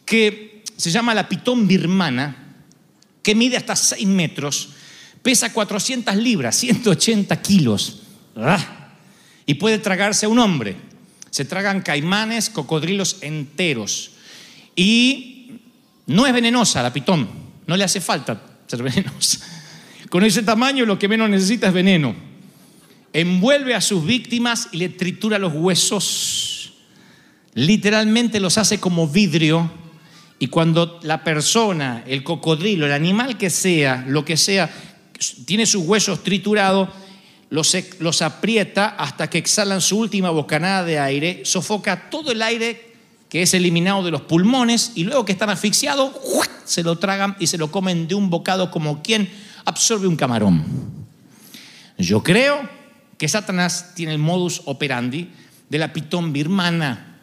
que 0.05 0.63
se 0.77 0.91
llama 0.91 1.13
la 1.13 1.27
pitón 1.27 1.67
birmana, 1.67 2.55
que 3.21 3.35
mide 3.35 3.57
hasta 3.57 3.75
6 3.75 4.07
metros, 4.07 4.69
pesa 5.21 5.51
400 5.51 6.15
libras, 6.15 6.55
180 6.55 7.41
kilos. 7.41 8.01
Y 9.45 9.55
puede 9.55 9.79
tragarse 9.79 10.25
a 10.25 10.29
un 10.29 10.39
hombre. 10.39 10.75
Se 11.29 11.45
tragan 11.45 11.81
caimanes, 11.81 12.49
cocodrilos 12.49 13.17
enteros. 13.21 14.11
Y 14.75 15.59
no 16.07 16.25
es 16.25 16.33
venenosa 16.33 16.83
la 16.83 16.93
pitón, 16.93 17.27
no 17.67 17.77
le 17.77 17.83
hace 17.83 18.01
falta 18.01 18.41
ser 18.67 18.83
venenosa. 18.83 19.39
Con 20.09 20.23
ese 20.23 20.43
tamaño 20.43 20.85
lo 20.85 20.99
que 20.99 21.07
menos 21.07 21.29
necesita 21.29 21.67
es 21.67 21.73
veneno. 21.73 22.15
Envuelve 23.13 23.75
a 23.75 23.81
sus 23.81 24.05
víctimas 24.05 24.69
y 24.71 24.77
le 24.77 24.89
tritura 24.89 25.37
los 25.37 25.53
huesos. 25.53 26.73
Literalmente 27.53 28.39
los 28.39 28.57
hace 28.57 28.79
como 28.79 29.07
vidrio. 29.07 29.71
Y 30.39 30.47
cuando 30.47 30.99
la 31.03 31.23
persona, 31.23 32.03
el 32.07 32.23
cocodrilo, 32.23 32.85
el 32.85 32.93
animal 32.93 33.37
que 33.37 33.49
sea, 33.49 34.03
lo 34.07 34.25
que 34.25 34.37
sea, 34.37 34.69
tiene 35.45 35.65
sus 35.65 35.85
huesos 35.85 36.23
triturados, 36.23 36.89
los, 37.51 37.77
los, 37.99 38.21
aprieta 38.21 38.87
hasta 38.87 39.29
que 39.29 39.37
exhalan 39.37 39.81
su 39.81 39.99
última 39.99 40.29
bocanada 40.29 40.83
de 40.83 40.99
aire, 40.99 41.41
sofoca 41.43 42.09
todo 42.09 42.31
el 42.31 42.41
aire 42.41 42.95
que 43.29 43.41
es 43.41 43.53
eliminado 43.53 44.03
de 44.03 44.11
los 44.11 44.21
pulmones 44.21 44.93
y 44.95 45.03
luego 45.03 45.25
que 45.25 45.33
están 45.33 45.49
asfixiados, 45.49 46.13
se 46.65 46.81
lo 46.81 46.97
tragan 46.97 47.35
y 47.39 47.47
se 47.47 47.57
lo 47.57 47.69
comen 47.69 48.07
de 48.07 48.15
un 48.15 48.29
bocado 48.29 48.71
como 48.71 49.03
quien 49.03 49.29
absorbe 49.65 50.07
un 50.07 50.15
camarón. 50.15 50.63
Yo 51.97 52.23
creo 52.23 52.67
que 53.17 53.27
Satanás 53.27 53.91
tiene 53.95 54.13
el 54.13 54.17
modus 54.17 54.61
operandi 54.65 55.29
de 55.69 55.77
la 55.77 55.93
pitón 55.93 56.33
birmana. 56.33 57.19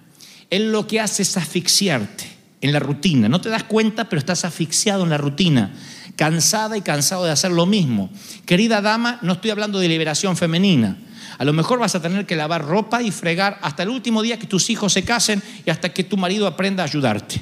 Él 0.51 0.73
lo 0.73 0.87
que 0.87 1.01
hace 1.01 1.23
es 1.23 1.37
asfixiarte 1.37 2.25
en 2.61 2.73
la 2.73 2.81
rutina. 2.81 3.29
No 3.29 3.41
te 3.41 3.49
das 3.49 3.65
cuenta, 3.65 4.09
pero 4.09 4.21
estás 4.21 4.45
asfixiado 4.45 5.05
en 5.05 5.11
la 5.11 5.19
rutina 5.19 5.73
cansada 6.19 6.77
y 6.77 6.83
cansado 6.83 7.25
de 7.25 7.31
hacer 7.31 7.53
lo 7.53 7.65
mismo. 7.65 8.11
Querida 8.45 8.81
dama, 8.83 9.21
no 9.23 9.35
estoy 9.35 9.53
hablando 9.53 9.79
de 9.79 9.87
liberación 9.87 10.37
femenina. 10.37 10.99
A 11.39 11.45
lo 11.45 11.53
mejor 11.53 11.79
vas 11.79 11.95
a 11.95 12.03
tener 12.03 12.27
que 12.27 12.35
lavar 12.35 12.65
ropa 12.65 13.01
y 13.03 13.13
fregar 13.13 13.57
hasta 13.63 13.85
el 13.85 13.89
último 13.89 14.21
día 14.21 14.37
que 14.37 14.49
tus 14.49 14.69
hijos 14.69 14.93
se 14.93 15.05
casen 15.05 15.41
y 15.65 15.71
hasta 15.71 15.91
que 15.91 16.03
tu 16.03 16.17
marido 16.17 16.49
aprenda 16.49 16.83
a 16.83 16.87
ayudarte. 16.87 17.41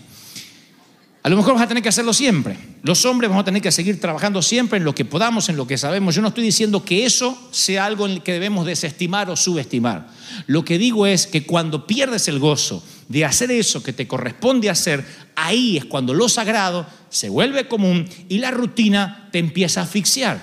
A 1.27 1.29
lo 1.29 1.37
mejor 1.37 1.55
vas 1.55 1.65
a 1.65 1.67
tener 1.67 1.83
que 1.83 1.89
hacerlo 1.89 2.13
siempre. 2.13 2.57
Los 2.85 3.05
hombres 3.05 3.29
vamos 3.29 3.43
a 3.43 3.47
tener 3.47 3.61
que 3.61 3.73
seguir 3.73 4.01
trabajando 4.01 4.43
siempre 4.43 4.79
en 4.79 4.85
lo 4.85 4.95
que 4.95 5.05
podamos, 5.05 5.49
en 5.49 5.57
lo 5.57 5.67
que 5.67 5.77
sabemos. 5.77 6.15
Yo 6.15 6.23
no 6.23 6.29
estoy 6.29 6.45
diciendo 6.45 6.85
que 6.85 7.05
eso 7.05 7.37
sea 7.51 7.85
algo 7.85 8.07
en 8.07 8.13
el 8.13 8.23
que 8.23 8.31
debemos 8.31 8.65
desestimar 8.65 9.29
o 9.29 9.35
subestimar. 9.35 10.07
Lo 10.47 10.65
que 10.65 10.79
digo 10.79 11.05
es 11.05 11.27
que 11.27 11.45
cuando 11.45 11.85
pierdes 11.85 12.29
el 12.29 12.39
gozo 12.39 12.81
de 13.09 13.25
hacer 13.25 13.51
eso 13.51 13.83
que 13.83 13.93
te 13.93 14.07
corresponde 14.07 14.71
hacer, 14.71 15.05
ahí 15.35 15.77
es 15.77 15.87
cuando 15.87 16.15
lo 16.15 16.29
sagrado 16.29 16.87
se 17.09 17.29
vuelve 17.29 17.67
común 17.67 18.09
y 18.29 18.39
la 18.39 18.53
rutina 18.53 19.29
te 19.33 19.41
empieza 19.41 19.81
a 19.81 19.83
asfixiar. 19.83 20.41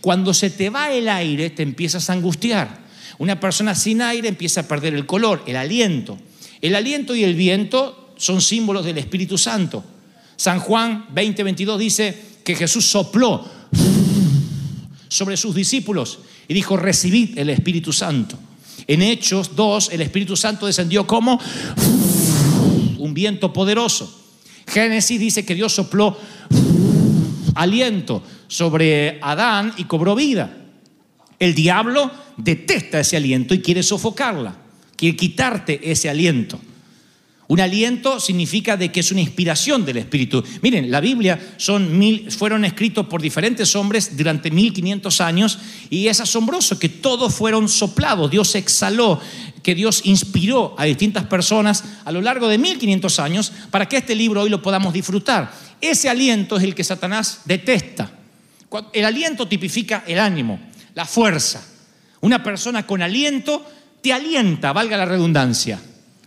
Cuando 0.00 0.32
se 0.32 0.48
te 0.48 0.70
va 0.70 0.90
el 0.92 1.10
aire, 1.10 1.50
te 1.50 1.62
empiezas 1.62 2.08
a 2.08 2.14
angustiar. 2.14 2.78
Una 3.18 3.38
persona 3.38 3.74
sin 3.74 4.00
aire 4.00 4.28
empieza 4.28 4.62
a 4.62 4.66
perder 4.66 4.94
el 4.94 5.04
color, 5.04 5.42
el 5.46 5.56
aliento. 5.56 6.18
El 6.62 6.74
aliento 6.74 7.14
y 7.14 7.22
el 7.22 7.34
viento 7.34 8.14
son 8.16 8.40
símbolos 8.40 8.86
del 8.86 8.96
Espíritu 8.96 9.36
Santo. 9.36 9.84
San 10.36 10.60
Juan 10.60 11.06
20:22 11.14 11.78
dice 11.78 12.22
que 12.44 12.54
Jesús 12.54 12.86
sopló 12.86 13.44
sobre 15.08 15.36
sus 15.36 15.54
discípulos 15.54 16.20
y 16.48 16.54
dijo, 16.54 16.76
recibid 16.76 17.38
el 17.38 17.50
Espíritu 17.50 17.92
Santo. 17.92 18.38
En 18.86 19.02
Hechos 19.02 19.54
2, 19.54 19.90
el 19.92 20.00
Espíritu 20.00 20.36
Santo 20.36 20.66
descendió 20.66 21.06
como 21.06 21.38
un 22.98 23.14
viento 23.14 23.52
poderoso. 23.52 24.20
Génesis 24.66 25.20
dice 25.20 25.44
que 25.44 25.54
Dios 25.54 25.72
sopló 25.72 26.16
aliento 27.54 28.22
sobre 28.48 29.18
Adán 29.20 29.74
y 29.76 29.84
cobró 29.84 30.14
vida. 30.14 30.56
El 31.38 31.54
diablo 31.54 32.10
detesta 32.36 33.00
ese 33.00 33.16
aliento 33.16 33.54
y 33.54 33.60
quiere 33.60 33.82
sofocarla, 33.82 34.56
quiere 34.96 35.16
quitarte 35.16 35.90
ese 35.90 36.08
aliento. 36.08 36.58
Un 37.52 37.60
aliento 37.60 38.18
significa 38.18 38.78
de 38.78 38.90
que 38.90 39.00
es 39.00 39.12
una 39.12 39.20
inspiración 39.20 39.84
del 39.84 39.98
Espíritu. 39.98 40.42
Miren, 40.62 40.90
la 40.90 41.00
Biblia 41.02 41.38
fueron 42.30 42.64
escritos 42.64 43.04
por 43.04 43.20
diferentes 43.20 43.76
hombres 43.76 44.16
durante 44.16 44.50
1500 44.50 45.20
años 45.20 45.58
y 45.90 46.08
es 46.08 46.18
asombroso 46.20 46.78
que 46.78 46.88
todos 46.88 47.34
fueron 47.34 47.68
soplados. 47.68 48.30
Dios 48.30 48.54
exhaló, 48.54 49.20
que 49.62 49.74
Dios 49.74 50.00
inspiró 50.04 50.74
a 50.78 50.84
distintas 50.84 51.26
personas 51.26 51.84
a 52.06 52.10
lo 52.10 52.22
largo 52.22 52.48
de 52.48 52.56
1500 52.56 53.18
años 53.18 53.52
para 53.70 53.86
que 53.86 53.98
este 53.98 54.14
libro 54.14 54.40
hoy 54.40 54.48
lo 54.48 54.62
podamos 54.62 54.94
disfrutar. 54.94 55.52
Ese 55.78 56.08
aliento 56.08 56.56
es 56.56 56.62
el 56.62 56.74
que 56.74 56.84
Satanás 56.84 57.42
detesta. 57.44 58.12
El 58.94 59.04
aliento 59.04 59.46
tipifica 59.46 60.04
el 60.06 60.20
ánimo, 60.20 60.58
la 60.94 61.04
fuerza. 61.04 61.62
Una 62.22 62.42
persona 62.42 62.86
con 62.86 63.02
aliento 63.02 63.62
te 64.00 64.10
alienta, 64.10 64.72
valga 64.72 64.96
la 64.96 65.04
redundancia. 65.04 65.78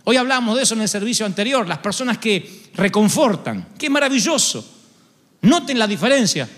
Hoy 0.08 0.16
hablamos 0.16 0.54
de 0.56 0.62
eso 0.62 0.74
en 0.74 0.82
el 0.82 0.88
servicio 0.88 1.26
anterior, 1.26 1.66
las 1.66 1.78
personas 1.78 2.18
que 2.18 2.70
reconfortan. 2.74 3.70
Qué 3.76 3.90
maravilloso. 3.90 4.64
Noten 5.42 5.76
la 5.80 5.88
diferencia. 5.88 6.48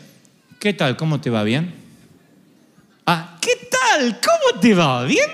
¿Qué 0.60 0.74
tal? 0.74 0.98
¿Cómo 0.98 1.18
te 1.18 1.30
va 1.30 1.42
bien? 1.44 1.74
Ah, 3.06 3.38
¿qué 3.40 3.70
tal? 3.70 4.20
¿Cómo 4.20 4.60
te 4.60 4.74
va 4.74 5.02
bien? 5.04 5.30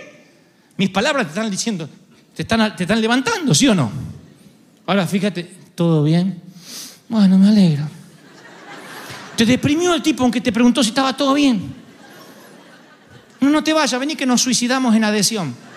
Mis 0.76 0.90
palabras 0.90 1.26
te 1.26 1.30
están 1.30 1.50
diciendo, 1.50 1.88
te 2.37 2.42
están, 2.42 2.76
te 2.76 2.85
están 2.85 3.00
levantando, 3.00 3.52
¿sí 3.52 3.66
o 3.66 3.75
no? 3.75 3.90
Ahora 4.87 5.09
fíjate, 5.09 5.42
¿todo 5.75 6.04
bien? 6.04 6.40
Bueno, 7.09 7.37
me 7.37 7.49
alegro. 7.49 7.88
Te 9.37 9.44
deprimió 9.44 9.92
el 9.92 10.02
tipo 10.02 10.23
aunque 10.23 10.40
te 10.40 10.52
preguntó 10.52 10.85
si 10.85 10.90
estaba 10.90 11.16
todo 11.16 11.35
bien. 11.35 11.75
No, 13.40 13.50
no 13.50 13.64
te 13.64 13.73
vayas, 13.73 13.99
vení 13.99 14.14
que 14.14 14.25
nos 14.25 14.40
suicidamos 14.40 14.94
en 14.94 15.02
adhesión. 15.02 15.74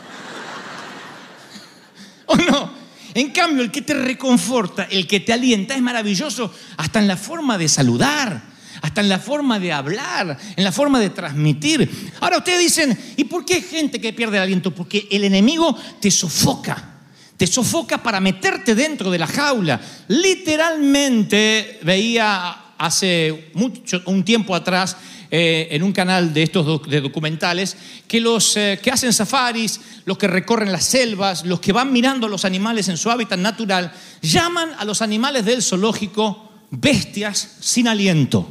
¿O 2.27 2.35
no? 2.35 2.71
En 3.13 3.31
cambio, 3.31 3.63
el 3.63 3.71
que 3.71 3.81
te 3.81 3.95
reconforta, 3.95 4.87
el 4.91 5.07
que 5.07 5.19
te 5.19 5.33
alienta, 5.33 5.73
es 5.73 5.81
maravilloso 5.81 6.53
hasta 6.77 6.99
en 6.99 7.07
la 7.07 7.17
forma 7.17 7.57
de 7.57 7.67
saludar, 7.67 8.43
hasta 8.81 9.01
en 9.01 9.09
la 9.09 9.17
forma 9.17 9.59
de 9.59 9.73
hablar, 9.73 10.37
en 10.55 10.63
la 10.63 10.71
forma 10.71 10.99
de 10.99 11.09
transmitir. 11.09 12.11
Ahora 12.19 12.37
ustedes 12.37 12.59
dicen, 12.59 12.97
¿y 13.15 13.23
por 13.23 13.43
qué 13.43 13.55
hay 13.55 13.61
gente 13.63 13.99
que 13.99 14.13
pierde 14.13 14.37
el 14.37 14.43
aliento? 14.43 14.75
Porque 14.75 15.07
el 15.09 15.23
enemigo 15.23 15.75
te 15.99 16.11
sofoca. 16.11 16.93
Te 17.37 17.47
sofoca 17.47 18.01
para 18.01 18.19
meterte 18.19 18.75
dentro 18.75 19.09
de 19.09 19.19
la 19.19 19.27
jaula. 19.27 19.81
Literalmente 20.07 21.79
veía 21.83 22.73
hace 22.77 23.51
mucho, 23.53 24.01
un 24.05 24.23
tiempo 24.23 24.53
atrás 24.53 24.95
eh, 25.29 25.67
en 25.71 25.83
un 25.83 25.91
canal 25.91 26.33
de 26.33 26.43
estos 26.43 26.87
de 26.87 27.01
documentales 27.01 27.75
que 28.07 28.21
los 28.21 28.55
eh, 28.55 28.79
que 28.81 28.91
hacen 28.91 29.11
safaris, 29.11 29.81
los 30.05 30.17
que 30.17 30.27
recorren 30.27 30.71
las 30.71 30.85
selvas, 30.85 31.45
los 31.45 31.59
que 31.59 31.73
van 31.73 31.91
mirando 31.91 32.27
a 32.27 32.29
los 32.29 32.45
animales 32.45 32.87
en 32.87 32.95
su 32.95 33.11
hábitat 33.11 33.37
natural, 33.37 33.91
llaman 34.21 34.71
a 34.77 34.85
los 34.85 35.01
animales 35.01 35.43
del 35.43 35.61
zoológico 35.61 36.49
bestias 36.71 37.57
sin 37.59 37.89
aliento, 37.89 38.49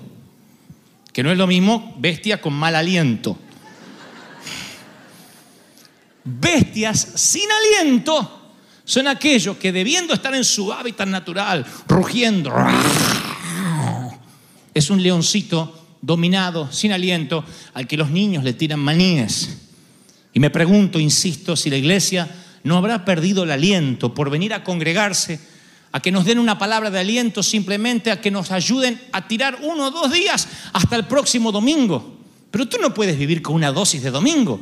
que 1.14 1.23
no 1.23 1.33
es 1.33 1.38
lo 1.38 1.47
mismo 1.47 1.95
bestia 1.99 2.42
con 2.42 2.52
mal 2.52 2.75
aliento. 2.75 3.38
Bestias 6.25 7.09
sin 7.14 7.49
aliento 7.50 8.52
son 8.85 9.09
aquellos 9.09 9.56
que 9.56 9.73
debiendo 9.73 10.12
estar 10.12 10.35
en 10.35 10.45
su 10.45 10.73
hábitat 10.73 11.09
natural, 11.09 11.64
rugiendo, 11.88 12.52
es 14.75 14.90
un 14.90 15.02
leoncito 15.02 15.85
dominado, 16.06 16.70
sin 16.70 16.92
aliento, 16.92 17.44
al 17.75 17.88
que 17.88 17.96
los 17.96 18.10
niños 18.10 18.44
le 18.44 18.52
tiran 18.52 18.78
maníes. 18.78 19.58
Y 20.32 20.38
me 20.38 20.50
pregunto, 20.50 21.00
insisto, 21.00 21.56
si 21.56 21.68
la 21.68 21.76
iglesia 21.76 22.30
no 22.62 22.76
habrá 22.76 23.04
perdido 23.04 23.42
el 23.42 23.50
aliento 23.50 24.14
por 24.14 24.30
venir 24.30 24.54
a 24.54 24.62
congregarse, 24.62 25.40
a 25.90 26.00
que 26.00 26.12
nos 26.12 26.25
den 26.25 26.38
una 26.38 26.58
palabra 26.58 26.90
de 26.90 27.00
aliento, 27.00 27.42
simplemente 27.42 28.12
a 28.12 28.20
que 28.20 28.30
nos 28.30 28.52
ayuden 28.52 29.00
a 29.12 29.26
tirar 29.26 29.58
uno 29.62 29.86
o 29.86 29.90
dos 29.90 30.12
días 30.12 30.46
hasta 30.72 30.94
el 30.94 31.06
próximo 31.06 31.50
domingo. 31.50 32.20
Pero 32.52 32.68
tú 32.68 32.76
no 32.80 32.94
puedes 32.94 33.18
vivir 33.18 33.42
con 33.42 33.56
una 33.56 33.72
dosis 33.72 34.02
de 34.02 34.10
domingo. 34.10 34.60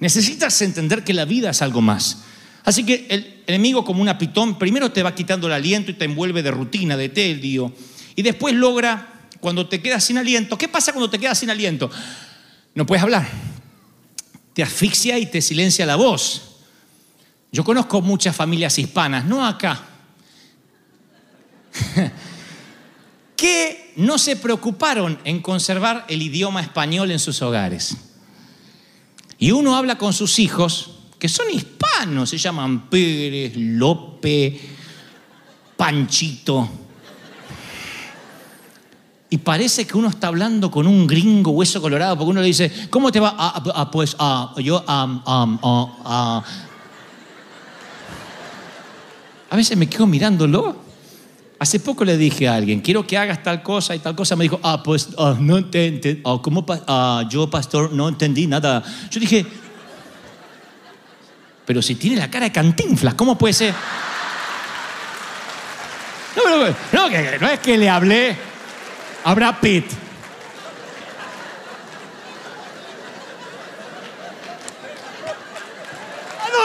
Necesitas 0.00 0.62
entender 0.62 1.04
que 1.04 1.12
la 1.12 1.26
vida 1.26 1.50
es 1.50 1.60
algo 1.60 1.82
más. 1.82 2.22
Así 2.64 2.84
que 2.84 3.06
el 3.10 3.42
enemigo 3.46 3.84
como 3.84 4.00
una 4.00 4.16
pitón 4.16 4.58
primero 4.58 4.90
te 4.92 5.02
va 5.02 5.14
quitando 5.14 5.46
el 5.46 5.52
aliento 5.52 5.90
y 5.90 5.94
te 5.94 6.06
envuelve 6.06 6.42
de 6.42 6.50
rutina, 6.50 6.96
de 6.96 7.10
tedio, 7.10 7.72
y 8.14 8.22
después 8.22 8.54
logra 8.54 9.15
cuando 9.40 9.68
te 9.68 9.80
quedas 9.80 10.04
sin 10.04 10.18
aliento. 10.18 10.56
¿Qué 10.58 10.68
pasa 10.68 10.92
cuando 10.92 11.10
te 11.10 11.18
quedas 11.18 11.38
sin 11.38 11.50
aliento? 11.50 11.90
No 12.74 12.86
puedes 12.86 13.02
hablar. 13.02 13.26
Te 14.52 14.62
asfixia 14.62 15.18
y 15.18 15.26
te 15.26 15.42
silencia 15.42 15.86
la 15.86 15.96
voz. 15.96 16.56
Yo 17.52 17.64
conozco 17.64 18.02
muchas 18.02 18.34
familias 18.34 18.78
hispanas, 18.78 19.24
no 19.24 19.46
acá, 19.46 19.80
que 23.36 23.92
no 23.96 24.18
se 24.18 24.36
preocuparon 24.36 25.18
en 25.24 25.40
conservar 25.40 26.04
el 26.08 26.22
idioma 26.22 26.60
español 26.60 27.10
en 27.10 27.18
sus 27.18 27.40
hogares. 27.42 27.96
Y 29.38 29.52
uno 29.52 29.76
habla 29.76 29.96
con 29.96 30.12
sus 30.12 30.38
hijos, 30.38 30.98
que 31.18 31.28
son 31.28 31.50
hispanos, 31.50 32.30
se 32.30 32.38
llaman 32.38 32.90
Pérez, 32.90 33.52
López, 33.56 34.54
Panchito 35.76 36.85
y 39.28 39.38
parece 39.38 39.86
que 39.86 39.96
uno 39.96 40.08
está 40.08 40.28
hablando 40.28 40.70
con 40.70 40.86
un 40.86 41.06
gringo 41.06 41.50
hueso 41.50 41.82
colorado, 41.82 42.16
porque 42.16 42.30
uno 42.30 42.40
le 42.40 42.46
dice, 42.46 42.70
¿cómo 42.90 43.10
te 43.10 43.18
va? 43.18 43.34
Ah, 43.36 43.54
ah, 43.56 43.72
ah 43.74 43.90
pues 43.90 44.16
yo... 44.62 44.84
a 44.86 46.42
veces 49.56 49.76
me 49.76 49.88
quedo 49.88 50.06
mirándolo. 50.06 50.86
Hace 51.58 51.80
poco 51.80 52.04
le 52.04 52.16
dije 52.16 52.46
a 52.46 52.54
alguien, 52.54 52.80
quiero 52.80 53.06
que 53.06 53.16
hagas 53.16 53.42
tal 53.42 53.62
cosa 53.62 53.96
y 53.96 53.98
tal 53.98 54.14
cosa. 54.14 54.36
Me 54.36 54.44
dijo, 54.44 54.60
ah, 54.62 54.82
pues 54.82 55.08
no 55.40 55.58
entendí, 55.58 56.22
¿cómo 56.22 56.64
yo, 57.28 57.50
pastor, 57.50 57.92
no 57.92 58.08
entendí 58.08 58.46
nada. 58.46 58.84
Yo 59.10 59.18
dije, 59.18 59.44
pero 61.64 61.82
si 61.82 61.96
tiene 61.96 62.18
la 62.18 62.30
cara 62.30 62.44
de 62.44 62.52
cantinflas, 62.52 63.14
¿cómo 63.14 63.36
puede 63.36 63.54
ser? 63.54 63.74
No, 66.36 66.48
no, 66.48 66.66
no, 66.92 67.08
no 67.40 67.48
es 67.48 67.58
que 67.58 67.76
le 67.76 67.88
hablé 67.88 68.55
Habrá. 69.26 69.48
¿A 69.48 69.58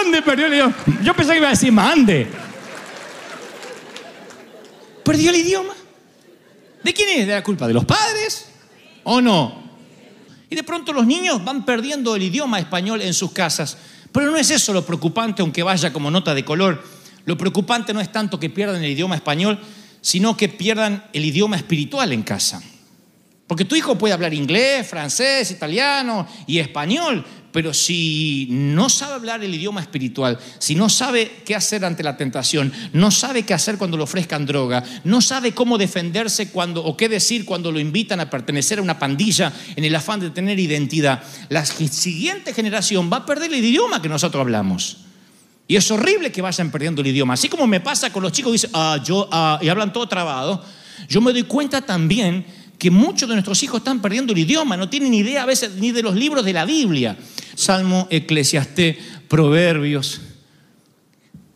dónde 0.03 0.21
perdió 0.21 0.45
el 0.45 0.53
idioma? 0.53 0.75
Yo 1.01 1.15
pensé 1.15 1.31
que 1.31 1.37
iba 1.39 1.47
a 1.47 1.51
decir 1.51 1.71
mande. 1.71 2.27
¿Perdió 5.03 5.31
el 5.31 5.37
idioma? 5.37 5.73
¿De 6.83 6.93
quién 6.93 7.09
es? 7.09 7.25
¿De 7.25 7.33
la 7.33 7.41
culpa? 7.41 7.67
¿De 7.67 7.73
los 7.73 7.83
padres? 7.83 8.51
¿O 9.05 9.19
no? 9.21 9.59
Y 10.47 10.55
de 10.55 10.61
pronto 10.61 10.93
los 10.93 11.07
niños 11.07 11.43
van 11.43 11.65
perdiendo 11.65 12.15
el 12.15 12.21
idioma 12.21 12.59
español 12.59 13.01
en 13.01 13.15
sus 13.15 13.31
casas. 13.31 13.75
Pero 14.11 14.29
no 14.29 14.37
es 14.37 14.51
eso 14.51 14.71
lo 14.71 14.85
preocupante, 14.85 15.41
aunque 15.41 15.63
vaya 15.63 15.91
como 15.91 16.11
nota 16.11 16.35
de 16.35 16.45
color. 16.45 16.83
Lo 17.25 17.35
preocupante 17.39 17.91
no 17.91 18.01
es 18.01 18.11
tanto 18.11 18.39
que 18.39 18.51
pierdan 18.51 18.83
el 18.83 18.91
idioma 18.91 19.15
español, 19.15 19.59
sino 20.01 20.35
que 20.35 20.49
pierdan 20.49 21.05
el 21.13 21.25
idioma 21.25 21.55
espiritual 21.55 22.11
en 22.11 22.23
casa. 22.23 22.61
Porque 23.47 23.65
tu 23.65 23.75
hijo 23.75 23.97
puede 23.97 24.13
hablar 24.13 24.33
inglés, 24.33 24.87
francés, 24.87 25.51
italiano 25.51 26.25
y 26.47 26.59
español, 26.59 27.25
pero 27.51 27.73
si 27.73 28.47
no 28.49 28.89
sabe 28.89 29.15
hablar 29.15 29.43
el 29.43 29.53
idioma 29.53 29.81
espiritual, 29.81 30.39
si 30.57 30.73
no 30.73 30.87
sabe 30.87 31.29
qué 31.45 31.53
hacer 31.53 31.83
ante 31.83 32.01
la 32.01 32.15
tentación, 32.15 32.71
no 32.93 33.11
sabe 33.11 33.43
qué 33.43 33.53
hacer 33.53 33.77
cuando 33.77 33.97
le 33.97 34.03
ofrezcan 34.03 34.45
droga, 34.45 34.83
no 35.03 35.21
sabe 35.21 35.51
cómo 35.51 35.77
defenderse 35.77 36.49
cuando 36.49 36.83
o 36.83 36.95
qué 36.95 37.09
decir 37.09 37.43
cuando 37.43 37.73
lo 37.73 37.79
invitan 37.81 38.21
a 38.21 38.29
pertenecer 38.29 38.79
a 38.79 38.83
una 38.83 38.99
pandilla 38.99 39.51
en 39.75 39.83
el 39.83 39.95
afán 39.95 40.21
de 40.21 40.29
tener 40.29 40.57
identidad, 40.57 41.21
la 41.49 41.65
siguiente 41.65 42.53
generación 42.53 43.11
va 43.11 43.17
a 43.17 43.25
perder 43.25 43.53
el 43.53 43.65
idioma 43.65 44.01
que 44.01 44.09
nosotros 44.09 44.41
hablamos. 44.41 45.10
Y 45.71 45.77
es 45.77 45.89
horrible 45.89 46.33
que 46.33 46.41
vayan 46.41 46.69
perdiendo 46.69 46.99
el 46.99 47.07
idioma. 47.07 47.35
Así 47.35 47.47
como 47.47 47.65
me 47.65 47.79
pasa 47.79 48.11
con 48.11 48.21
los 48.21 48.33
chicos 48.33 48.51
dicen, 48.51 48.71
ah, 48.73 49.01
yo, 49.05 49.29
ah", 49.31 49.57
y 49.61 49.69
hablan 49.69 49.93
todo 49.93 50.05
trabado, 50.05 50.61
yo 51.07 51.21
me 51.21 51.31
doy 51.31 51.43
cuenta 51.43 51.79
también 51.79 52.45
que 52.77 52.91
muchos 52.91 53.29
de 53.29 53.35
nuestros 53.35 53.63
hijos 53.63 53.77
están 53.77 54.01
perdiendo 54.01 54.33
el 54.33 54.39
idioma, 54.39 54.75
no 54.75 54.89
tienen 54.89 55.13
idea 55.13 55.43
a 55.43 55.45
veces 55.45 55.71
ni 55.77 55.93
de 55.93 56.03
los 56.03 56.13
libros 56.13 56.43
de 56.43 56.51
la 56.51 56.65
Biblia. 56.65 57.17
Salmo, 57.55 58.05
Eclesiastés, 58.09 58.97
Proverbios. 59.29 60.19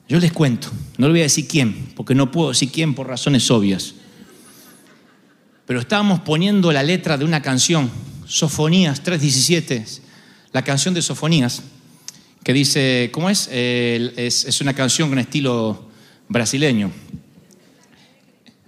Yo 0.08 0.18
les 0.22 0.32
cuento, 0.32 0.70
no 0.98 1.08
le 1.08 1.12
voy 1.12 1.20
a 1.20 1.24
decir 1.24 1.46
quién, 1.46 1.92
porque 1.94 2.16
no 2.16 2.32
puedo 2.32 2.52
decir 2.52 2.72
quién 2.72 2.96
por 2.96 3.08
razones 3.08 3.52
obvias. 3.52 3.96
Pero 5.66 5.82
estábamos 5.82 6.22
poniendo 6.22 6.72
la 6.72 6.84
letra 6.84 7.18
de 7.18 7.26
una 7.26 7.42
canción, 7.42 7.92
Sofonías 8.26 9.04
3.17, 9.04 10.00
la 10.54 10.64
canción 10.64 10.94
de 10.94 11.02
Sofonías, 11.02 11.64
que 12.46 12.54
dice, 12.54 13.10
¿cómo 13.12 13.32
es? 13.32 13.50
Eh, 13.52 14.14
es? 14.18 14.46
Es 14.46 14.62
una 14.62 14.76
canción 14.76 15.10
con 15.10 15.18
estilo 15.18 15.90
brasileño. 16.30 16.92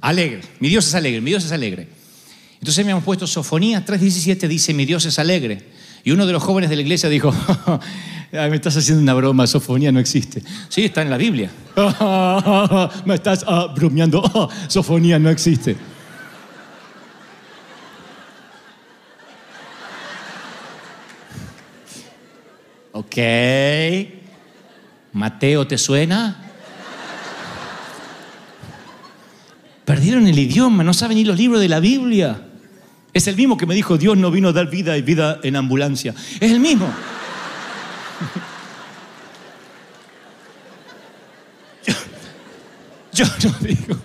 Alegre, 0.02 0.42
mi 0.60 0.68
Dios 0.68 0.88
es 0.88 0.96
alegre, 0.96 1.22
mi 1.22 1.30
Dios 1.30 1.46
es 1.46 1.52
alegre. 1.52 1.88
Entonces 2.56 2.84
me 2.84 2.90
hemos 2.90 3.04
puesto 3.04 3.28
Sofonías 3.28 3.86
3.17, 3.86 4.48
dice, 4.48 4.74
mi 4.74 4.86
Dios 4.86 5.06
es 5.06 5.20
alegre. 5.20 5.62
Y 6.04 6.10
uno 6.10 6.26
de 6.26 6.34
los 6.34 6.42
jóvenes 6.42 6.72
de 6.72 6.76
la 6.76 6.82
iglesia 6.82 7.08
dijo, 7.08 7.32
me 8.32 8.56
estás 8.56 8.76
haciendo 8.78 9.04
una 9.04 9.14
broma, 9.14 9.46
Sofonía 9.46 9.92
no 9.92 10.00
existe. 10.00 10.42
Sí, 10.70 10.86
está 10.86 11.04
en 11.04 11.12
la 11.12 11.18
Biblia. 11.18 11.52
me 13.06 13.14
estás 13.14 13.46
bromeando, 13.76 14.50
Sofonía 14.70 15.20
no 15.20 15.30
existe. 15.30 15.76
Ok. 22.98 23.16
Mateo, 25.14 25.68
¿te 25.68 25.78
suena? 25.78 26.44
Perdieron 29.86 30.26
el 30.26 30.40
idioma, 30.40 30.84
no 30.84 30.96
saben 30.96 31.18
ni 31.18 31.24
los 31.24 31.38
libros 31.38 31.62
de 31.62 31.70
la 31.70 31.80
Biblia. 31.80 32.42
Es 33.14 33.28
el 33.28 33.36
mismo 33.36 33.56
que 33.56 33.68
me 33.68 33.76
dijo, 33.76 34.00
Dios 34.00 34.18
no 34.18 34.32
vino 34.32 34.48
a 34.50 34.52
dar 34.52 34.68
vida 34.72 34.98
y 34.98 35.04
vida 35.04 35.40
en 35.44 35.58
ambulancia. 35.58 36.16
Es 36.40 36.52
el 36.52 36.60
mismo. 36.60 36.92
Yo, 43.14 43.26
yo 43.38 43.50
no 43.50 43.58
digo. 43.60 43.96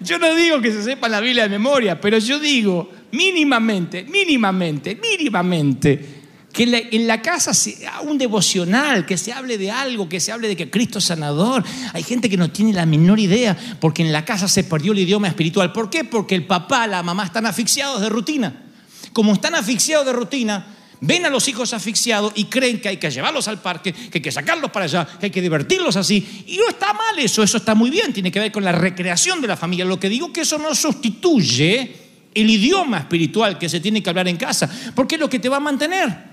Yo 0.00 0.18
no 0.18 0.34
digo 0.34 0.60
que 0.60 0.72
se 0.72 0.82
sepa 0.82 1.08
la 1.08 1.20
Biblia 1.20 1.44
de 1.44 1.50
memoria, 1.50 2.00
pero 2.00 2.18
yo 2.18 2.38
digo 2.38 2.90
mínimamente, 3.10 4.04
mínimamente, 4.04 4.94
mínimamente 4.96 6.17
que 6.58 6.88
en 6.90 7.06
la, 7.06 7.22
casa 7.22 7.54
sea 7.54 8.00
un 8.00 8.18
devocional, 8.18 9.06
que 9.06 9.16
se 9.16 9.32
hable 9.32 9.56
de 9.58 9.70
algo, 9.70 10.08
que 10.08 10.18
se 10.18 10.32
hable 10.32 10.48
de 10.48 10.56
que 10.56 10.68
Cristo 10.68 10.98
es 10.98 11.04
sanador. 11.04 11.62
Hay 11.92 12.02
gente 12.02 12.28
que 12.28 12.36
no 12.36 12.50
tiene 12.50 12.72
la 12.72 12.84
menor 12.84 13.20
idea 13.20 13.56
porque 13.78 14.02
en 14.02 14.10
la 14.10 14.24
casa 14.24 14.48
se 14.48 14.64
perdió 14.64 14.90
el 14.90 14.98
idioma 14.98 15.28
espiritual. 15.28 15.72
¿Por 15.72 15.88
qué? 15.88 16.02
Porque 16.02 16.34
el 16.34 16.48
papá, 16.48 16.88
la 16.88 17.04
mamá 17.04 17.26
están 17.26 17.46
asfixiados 17.46 18.00
de 18.00 18.08
rutina. 18.08 18.70
Como 19.12 19.34
están 19.34 19.54
asfixiados 19.54 20.04
de 20.04 20.12
rutina, 20.12 20.66
ven 21.00 21.26
a 21.26 21.30
los 21.30 21.46
hijos 21.46 21.72
asfixiados 21.72 22.32
y 22.34 22.46
creen 22.46 22.80
que 22.80 22.88
hay 22.88 22.96
que 22.96 23.08
llevarlos 23.08 23.46
al 23.46 23.62
parque, 23.62 23.92
que 23.92 24.18
hay 24.18 24.22
que 24.22 24.32
sacarlos 24.32 24.72
para 24.72 24.86
allá, 24.86 25.06
que 25.06 25.26
hay 25.26 25.30
que 25.30 25.40
divertirlos 25.40 25.94
así. 25.94 26.44
Y 26.48 26.56
no 26.56 26.68
está 26.68 26.92
mal 26.92 27.16
eso, 27.20 27.40
eso 27.40 27.58
está 27.58 27.76
muy 27.76 27.90
bien, 27.90 28.12
tiene 28.12 28.32
que 28.32 28.40
ver 28.40 28.50
con 28.50 28.64
la 28.64 28.72
recreación 28.72 29.40
de 29.40 29.46
la 29.46 29.56
familia. 29.56 29.84
Lo 29.84 30.00
que 30.00 30.08
digo 30.08 30.32
que 30.32 30.40
eso 30.40 30.58
no 30.58 30.74
sustituye 30.74 31.94
el 32.34 32.50
idioma 32.50 32.98
espiritual 32.98 33.60
que 33.60 33.68
se 33.68 33.78
tiene 33.78 34.02
que 34.02 34.10
hablar 34.10 34.26
en 34.26 34.36
casa, 34.36 34.68
porque 34.96 35.14
es 35.14 35.20
lo 35.20 35.30
que 35.30 35.38
te 35.38 35.48
va 35.48 35.58
a 35.58 35.60
mantener. 35.60 36.27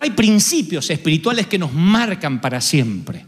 Hay 0.00 0.10
principios 0.10 0.88
espirituales 0.90 1.46
que 1.46 1.58
nos 1.58 1.72
marcan 1.72 2.40
para 2.40 2.60
siempre. 2.60 3.24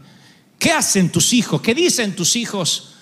¿Qué 0.57 0.71
hacen 0.71 1.11
tus 1.11 1.33
hijos? 1.33 1.61
¿Qué 1.61 1.73
dicen 1.73 2.15
tus 2.15 2.35
hijos 2.35 2.93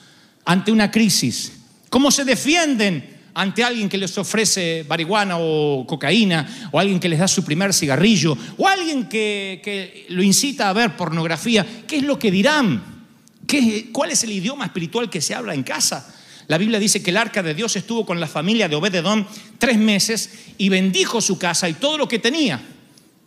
ante 0.45 0.71
una 0.71 0.89
crisis? 0.89 1.51
¿Cómo 1.89 2.09
se 2.09 2.23
defienden 2.23 3.17
ante 3.33 3.63
alguien 3.63 3.89
que 3.89 3.97
les 3.97 4.17
ofrece 4.17 4.85
marihuana 4.89 5.37
o 5.37 5.85
cocaína, 5.85 6.69
o 6.71 6.79
alguien 6.79 6.99
que 6.99 7.09
les 7.09 7.19
da 7.19 7.27
su 7.27 7.43
primer 7.43 7.73
cigarrillo, 7.73 8.37
o 8.57 8.67
alguien 8.67 9.07
que, 9.07 10.05
lo 10.09 10.23
incita 10.23 10.69
a 10.69 10.73
ver 10.73 10.95
pornografía? 10.95 11.65
¿Qué 11.87 11.97
es 11.97 12.03
lo 12.03 12.17
que 12.17 12.31
dirán? 12.31 12.81
¿Qué, 13.45 13.89
¿Cuál 13.91 14.11
es 14.11 14.23
el 14.23 14.31
idioma 14.31 14.65
espiritual 14.65 15.09
que 15.09 15.21
se 15.21 15.35
habla 15.35 15.53
en 15.53 15.63
casa? 15.63 16.15
La 16.47 16.57
Biblia 16.57 16.79
dice 16.79 17.03
que 17.03 17.11
el 17.11 17.17
arca 17.17 17.43
de 17.43 17.53
Dios 17.53 17.75
estuvo 17.75 18.05
con 18.05 18.19
la 18.19 18.27
familia 18.27 18.67
de 18.67 18.75
Obededón 18.75 19.27
tres 19.59 19.77
meses 19.77 20.31
y 20.57 20.69
bendijo 20.69 21.21
su 21.21 21.37
casa 21.37 21.69
y 21.69 21.73
todo 21.73 21.97
lo 21.97 22.07
que 22.07 22.17
tenía. 22.17 22.59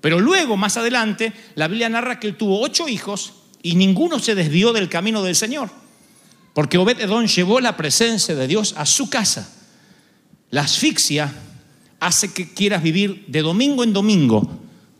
Pero 0.02 0.18
luego, 0.18 0.56
más 0.56 0.76
adelante, 0.76 1.32
la 1.54 1.68
Biblia 1.68 1.88
narra 1.88 2.18
que 2.18 2.32
tuvo 2.32 2.60
ocho 2.60 2.88
hijos 2.88 3.34
y 3.62 3.76
ninguno 3.76 4.18
se 4.18 4.34
desvió 4.34 4.72
del 4.72 4.88
camino 4.88 5.22
del 5.22 5.36
Señor. 5.36 5.70
Porque 6.52 6.76
Obed 6.76 7.00
Edom 7.00 7.24
llevó 7.26 7.60
la 7.60 7.76
presencia 7.76 8.34
de 8.34 8.48
Dios 8.48 8.74
a 8.76 8.84
su 8.84 9.08
casa. 9.08 9.48
La 10.50 10.62
asfixia 10.62 11.32
hace 12.00 12.32
que 12.32 12.52
quieras 12.52 12.82
vivir 12.82 13.24
de 13.28 13.42
domingo 13.42 13.84
en 13.84 13.92
domingo, 13.92 14.50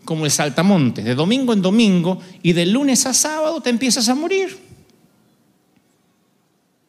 como 0.05 0.25
el 0.25 0.31
saltamonte, 0.31 1.03
de 1.03 1.17
domingo 1.17 1.53
en 1.53 1.63
domingo, 1.63 2.23
y 2.41 2.53
de 2.53 2.65
lunes 2.67 3.05
a 3.05 3.13
sábado 3.13 3.61
te 3.61 3.71
empiezas 3.71 4.09
a 4.09 4.15
morir. 4.15 4.57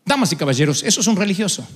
Damas 0.05 0.31
y 0.31 0.35
caballeros, 0.35 0.83
eso 0.83 1.01
es 1.01 1.07
un 1.07 1.15
religioso. 1.15 1.67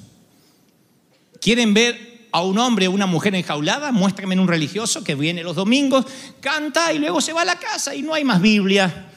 ¿Quieren 1.42 1.74
ver 1.74 2.17
a 2.32 2.42
un 2.42 2.58
hombre 2.58 2.88
o 2.88 2.92
una 2.92 3.06
mujer 3.06 3.36
enjaulada, 3.36 3.92
muéstrame 3.92 4.34
en 4.34 4.40
un 4.40 4.48
religioso 4.48 5.04
que 5.04 5.16
viene 5.16 5.44
los 5.44 5.56
domingos, 5.56 6.06
canta 6.40 6.92
y 6.94 7.00
luego 7.00 7.22
se 7.22 7.34
va 7.34 7.42
a 7.42 7.46
la 7.46 7.58
casa 7.58 7.96
y 7.96 8.02
no 8.02 8.14
hay 8.14 8.24
más 8.24 8.42
Biblia, 8.42 9.08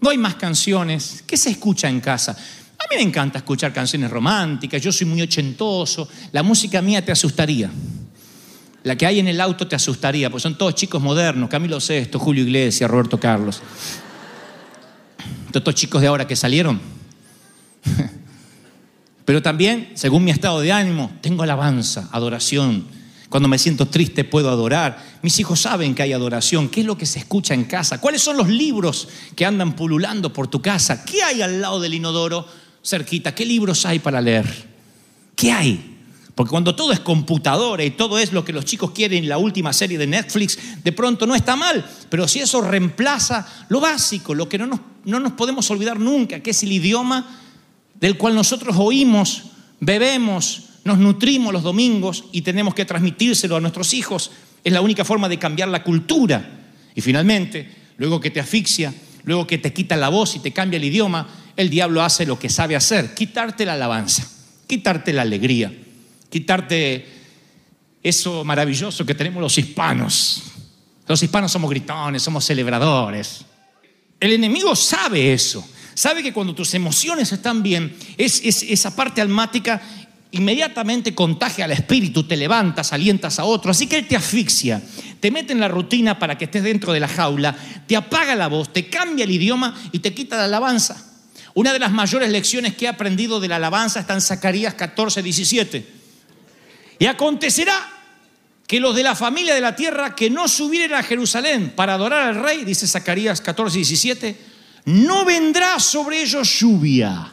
no 0.00 0.10
hay 0.10 0.18
más 0.18 0.34
canciones. 0.36 1.22
¿Qué 1.26 1.36
se 1.36 1.50
escucha 1.50 1.88
en 1.88 2.00
casa? 2.00 2.32
A 2.32 2.84
mí 2.90 2.96
me 2.96 3.02
encanta 3.02 3.38
escuchar 3.38 3.72
canciones 3.72 4.10
románticas, 4.10 4.82
yo 4.82 4.92
soy 4.92 5.06
muy 5.06 5.22
ochentoso, 5.22 6.08
la 6.32 6.42
música 6.42 6.82
mía 6.82 7.04
te 7.04 7.12
asustaría. 7.12 7.70
La 8.82 8.96
que 8.96 9.06
hay 9.06 9.18
en 9.18 9.28
el 9.28 9.40
auto 9.40 9.66
te 9.66 9.76
asustaría, 9.76 10.30
pues 10.30 10.42
son 10.42 10.58
todos 10.58 10.74
chicos 10.74 11.00
modernos, 11.00 11.48
Camilo 11.48 11.80
Sesto, 11.80 12.18
Julio 12.18 12.44
Iglesias, 12.44 12.90
Roberto 12.90 13.18
Carlos. 13.18 13.62
Todos 15.50 15.74
chicos 15.74 16.02
de 16.02 16.08
ahora 16.08 16.26
que 16.26 16.36
salieron. 16.36 16.80
Pero 19.24 19.42
también, 19.42 19.90
según 19.94 20.24
mi 20.24 20.30
estado 20.30 20.60
de 20.60 20.72
ánimo, 20.72 21.10
tengo 21.20 21.42
alabanza, 21.42 22.08
adoración. 22.12 22.86
Cuando 23.28 23.48
me 23.48 23.58
siento 23.58 23.86
triste 23.86 24.22
puedo 24.22 24.50
adorar. 24.50 25.02
Mis 25.22 25.38
hijos 25.38 25.60
saben 25.60 25.94
que 25.94 26.02
hay 26.02 26.12
adoración. 26.12 26.68
¿Qué 26.68 26.80
es 26.80 26.86
lo 26.86 26.98
que 26.98 27.06
se 27.06 27.18
escucha 27.18 27.54
en 27.54 27.64
casa? 27.64 28.00
¿Cuáles 28.00 28.22
son 28.22 28.36
los 28.36 28.48
libros 28.48 29.08
que 29.34 29.46
andan 29.46 29.74
pululando 29.74 30.32
por 30.32 30.48
tu 30.48 30.60
casa? 30.60 31.04
¿Qué 31.04 31.22
hay 31.22 31.42
al 31.42 31.60
lado 31.60 31.80
del 31.80 31.94
inodoro 31.94 32.46
cerquita? 32.84 33.34
¿Qué 33.34 33.44
libros 33.46 33.86
hay 33.86 33.98
para 33.98 34.20
leer? 34.20 34.46
¿Qué 35.34 35.50
hay? 35.50 35.96
Porque 36.34 36.50
cuando 36.50 36.74
todo 36.76 36.92
es 36.92 37.00
computadora 37.00 37.82
y 37.84 37.92
todo 37.92 38.18
es 38.18 38.32
lo 38.32 38.44
que 38.44 38.52
los 38.52 38.64
chicos 38.64 38.90
quieren 38.90 39.24
en 39.24 39.28
la 39.28 39.38
última 39.38 39.72
serie 39.72 39.96
de 39.98 40.06
Netflix, 40.06 40.58
de 40.82 40.92
pronto 40.92 41.26
no 41.26 41.34
está 41.34 41.56
mal. 41.56 41.84
Pero 42.10 42.28
si 42.28 42.40
eso 42.40 42.60
reemplaza 42.60 43.46
lo 43.68 43.80
básico, 43.80 44.34
lo 44.34 44.48
que 44.48 44.58
no 44.58 44.66
nos, 44.66 44.80
no 45.04 45.18
nos 45.18 45.32
podemos 45.32 45.70
olvidar 45.70 45.98
nunca, 45.98 46.40
que 46.40 46.50
es 46.50 46.62
el 46.62 46.72
idioma 46.72 47.40
del 47.94 48.16
cual 48.16 48.34
nosotros 48.34 48.76
oímos, 48.78 49.44
bebemos, 49.80 50.64
nos 50.84 50.98
nutrimos 50.98 51.52
los 51.52 51.62
domingos 51.62 52.24
y 52.32 52.42
tenemos 52.42 52.74
que 52.74 52.84
transmitírselo 52.84 53.56
a 53.56 53.60
nuestros 53.60 53.94
hijos. 53.94 54.30
Es 54.62 54.72
la 54.72 54.80
única 54.80 55.04
forma 55.04 55.28
de 55.28 55.38
cambiar 55.38 55.68
la 55.68 55.82
cultura. 55.82 56.64
Y 56.94 57.00
finalmente, 57.00 57.68
luego 57.96 58.20
que 58.20 58.30
te 58.30 58.40
asfixia, 58.40 58.92
luego 59.24 59.46
que 59.46 59.58
te 59.58 59.72
quita 59.72 59.96
la 59.96 60.10
voz 60.10 60.36
y 60.36 60.40
te 60.40 60.52
cambia 60.52 60.76
el 60.76 60.84
idioma, 60.84 61.26
el 61.56 61.70
diablo 61.70 62.02
hace 62.02 62.26
lo 62.26 62.38
que 62.38 62.50
sabe 62.50 62.76
hacer, 62.76 63.14
quitarte 63.14 63.64
la 63.64 63.74
alabanza, 63.74 64.28
quitarte 64.66 65.12
la 65.12 65.22
alegría, 65.22 65.72
quitarte 66.30 67.06
eso 68.02 68.44
maravilloso 68.44 69.06
que 69.06 69.14
tenemos 69.14 69.40
los 69.40 69.56
hispanos. 69.56 70.42
Los 71.06 71.22
hispanos 71.22 71.52
somos 71.52 71.70
gritones, 71.70 72.22
somos 72.22 72.44
celebradores. 72.44 73.44
El 74.20 74.32
enemigo 74.32 74.74
sabe 74.74 75.32
eso. 75.32 75.66
Sabe 75.94 76.22
que 76.22 76.32
cuando 76.32 76.54
tus 76.54 76.74
emociones 76.74 77.32
están 77.32 77.62
bien, 77.62 77.96
es, 78.18 78.42
esa 78.42 78.94
parte 78.96 79.20
almática 79.20 79.80
inmediatamente 80.32 81.14
contagia 81.14 81.64
al 81.64 81.70
espíritu, 81.70 82.24
te 82.24 82.36
levantas, 82.36 82.92
alientas 82.92 83.38
a 83.38 83.44
otro. 83.44 83.70
Así 83.70 83.86
que 83.86 83.98
Él 83.98 84.08
te 84.08 84.16
asfixia, 84.16 84.82
te 85.20 85.30
mete 85.30 85.52
en 85.52 85.60
la 85.60 85.68
rutina 85.68 86.18
para 86.18 86.36
que 86.36 86.46
estés 86.46 86.64
dentro 86.64 86.92
de 86.92 86.98
la 86.98 87.06
jaula, 87.06 87.56
te 87.86 87.96
apaga 87.96 88.34
la 88.34 88.48
voz, 88.48 88.72
te 88.72 88.88
cambia 88.90 89.24
el 89.24 89.30
idioma 89.30 89.74
y 89.92 90.00
te 90.00 90.12
quita 90.12 90.36
la 90.36 90.44
alabanza. 90.44 91.12
Una 91.54 91.72
de 91.72 91.78
las 91.78 91.92
mayores 91.92 92.30
lecciones 92.30 92.74
que 92.74 92.86
he 92.86 92.88
aprendido 92.88 93.38
de 93.38 93.46
la 93.46 93.56
alabanza 93.56 94.00
está 94.00 94.14
en 94.14 94.20
Zacarías 94.20 94.74
14, 94.74 95.22
17. 95.22 95.86
Y 96.98 97.06
acontecerá 97.06 97.94
que 98.66 98.80
los 98.80 98.96
de 98.96 99.04
la 99.04 99.14
familia 99.14 99.54
de 99.54 99.60
la 99.60 99.76
tierra 99.76 100.16
que 100.16 100.30
no 100.30 100.48
subieran 100.48 100.98
a 100.98 101.04
Jerusalén 101.04 101.72
para 101.76 101.94
adorar 101.94 102.28
al 102.28 102.42
rey, 102.42 102.64
dice 102.64 102.88
Zacarías 102.88 103.40
14, 103.40 103.76
17, 103.76 104.53
no 104.86 105.24
vendrá 105.24 105.78
sobre 105.80 106.22
ellos 106.22 106.48
lluvia. 106.60 107.32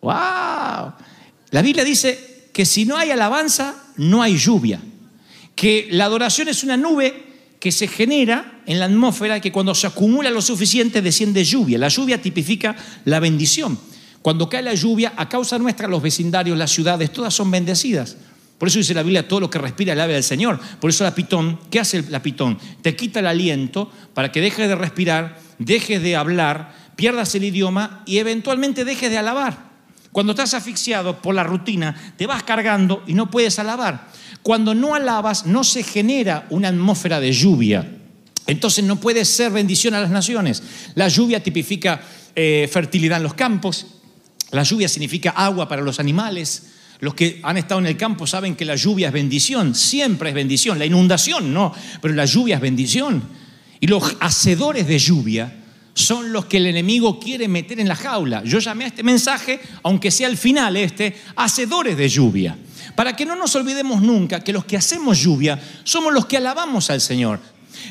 ¡Wow! 0.00 0.92
La 1.50 1.62
Biblia 1.62 1.84
dice 1.84 2.48
que 2.52 2.64
si 2.64 2.84
no 2.84 2.96
hay 2.96 3.10
alabanza, 3.10 3.74
no 3.96 4.22
hay 4.22 4.36
lluvia. 4.36 4.80
Que 5.54 5.88
la 5.90 6.04
adoración 6.04 6.48
es 6.48 6.62
una 6.64 6.76
nube 6.76 7.24
que 7.58 7.72
se 7.72 7.88
genera 7.88 8.62
en 8.66 8.78
la 8.78 8.84
atmósfera 8.84 9.40
que 9.40 9.52
cuando 9.52 9.74
se 9.74 9.86
acumula 9.86 10.30
lo 10.30 10.42
suficiente 10.42 11.02
desciende 11.02 11.44
lluvia. 11.44 11.78
La 11.78 11.88
lluvia 11.88 12.20
tipifica 12.20 12.76
la 13.04 13.20
bendición. 13.20 13.78
Cuando 14.20 14.48
cae 14.48 14.62
la 14.62 14.74
lluvia, 14.74 15.14
a 15.16 15.28
causa 15.28 15.58
nuestra, 15.58 15.88
los 15.88 16.02
vecindarios, 16.02 16.58
las 16.58 16.72
ciudades, 16.72 17.12
todas 17.12 17.32
son 17.32 17.50
bendecidas. 17.50 18.16
Por 18.58 18.68
eso 18.68 18.78
dice 18.78 18.94
la 18.94 19.02
Biblia, 19.02 19.28
todo 19.28 19.40
lo 19.40 19.50
que 19.50 19.58
respira 19.58 19.92
el 19.92 20.00
ave 20.00 20.14
del 20.14 20.22
Señor. 20.22 20.58
Por 20.80 20.90
eso 20.90 21.04
la 21.04 21.14
pitón, 21.14 21.60
¿qué 21.70 21.80
hace 21.80 22.02
la 22.08 22.22
pitón? 22.22 22.58
Te 22.80 22.96
quita 22.96 23.20
el 23.20 23.26
aliento 23.26 23.90
para 24.14 24.32
que 24.32 24.40
dejes 24.40 24.68
de 24.68 24.74
respirar, 24.74 25.38
dejes 25.58 26.02
de 26.02 26.16
hablar, 26.16 26.74
pierdas 26.96 27.34
el 27.34 27.44
idioma 27.44 28.02
y 28.06 28.18
eventualmente 28.18 28.84
dejes 28.84 29.10
de 29.10 29.18
alabar. 29.18 29.66
Cuando 30.10 30.32
estás 30.32 30.54
asfixiado 30.54 31.20
por 31.20 31.34
la 31.34 31.44
rutina, 31.44 32.14
te 32.16 32.26
vas 32.26 32.42
cargando 32.42 33.04
y 33.06 33.12
no 33.12 33.30
puedes 33.30 33.58
alabar. 33.58 34.08
Cuando 34.42 34.74
no 34.74 34.94
alabas, 34.94 35.44
no 35.44 35.62
se 35.62 35.82
genera 35.82 36.46
una 36.48 36.68
atmósfera 36.68 37.20
de 37.20 37.32
lluvia. 37.32 37.86
Entonces 38.46 38.84
no 38.84 38.96
puede 38.96 39.26
ser 39.26 39.52
bendición 39.52 39.92
a 39.92 40.00
las 40.00 40.10
naciones. 40.10 40.62
La 40.94 41.08
lluvia 41.08 41.42
tipifica 41.42 42.00
eh, 42.34 42.66
fertilidad 42.72 43.18
en 43.18 43.24
los 43.24 43.34
campos. 43.34 43.86
La 44.52 44.62
lluvia 44.62 44.88
significa 44.88 45.30
agua 45.30 45.68
para 45.68 45.82
los 45.82 46.00
animales. 46.00 46.75
Los 47.00 47.14
que 47.14 47.40
han 47.42 47.58
estado 47.58 47.80
en 47.80 47.86
el 47.86 47.96
campo 47.96 48.26
saben 48.26 48.56
que 48.56 48.64
la 48.64 48.76
lluvia 48.76 49.08
es 49.08 49.12
bendición, 49.12 49.74
siempre 49.74 50.30
es 50.30 50.34
bendición. 50.34 50.78
La 50.78 50.86
inundación 50.86 51.52
no, 51.52 51.74
pero 52.00 52.14
la 52.14 52.24
lluvia 52.24 52.56
es 52.56 52.60
bendición. 52.60 53.22
Y 53.80 53.86
los 53.86 54.16
hacedores 54.20 54.86
de 54.86 54.98
lluvia 54.98 55.52
son 55.92 56.32
los 56.32 56.46
que 56.46 56.58
el 56.58 56.66
enemigo 56.66 57.18
quiere 57.18 57.48
meter 57.48 57.80
en 57.80 57.88
la 57.88 57.96
jaula. 57.96 58.42
Yo 58.44 58.58
llamé 58.58 58.84
a 58.84 58.88
este 58.88 59.02
mensaje, 59.02 59.60
aunque 59.82 60.10
sea 60.10 60.28
el 60.28 60.36
final 60.36 60.76
este, 60.76 61.16
hacedores 61.36 61.96
de 61.96 62.08
lluvia. 62.08 62.56
Para 62.94 63.16
que 63.16 63.26
no 63.26 63.34
nos 63.34 63.54
olvidemos 63.56 64.00
nunca 64.02 64.44
que 64.44 64.52
los 64.52 64.64
que 64.64 64.76
hacemos 64.76 65.18
lluvia 65.18 65.60
somos 65.84 66.12
los 66.12 66.26
que 66.26 66.36
alabamos 66.36 66.90
al 66.90 67.00
Señor. 67.00 67.40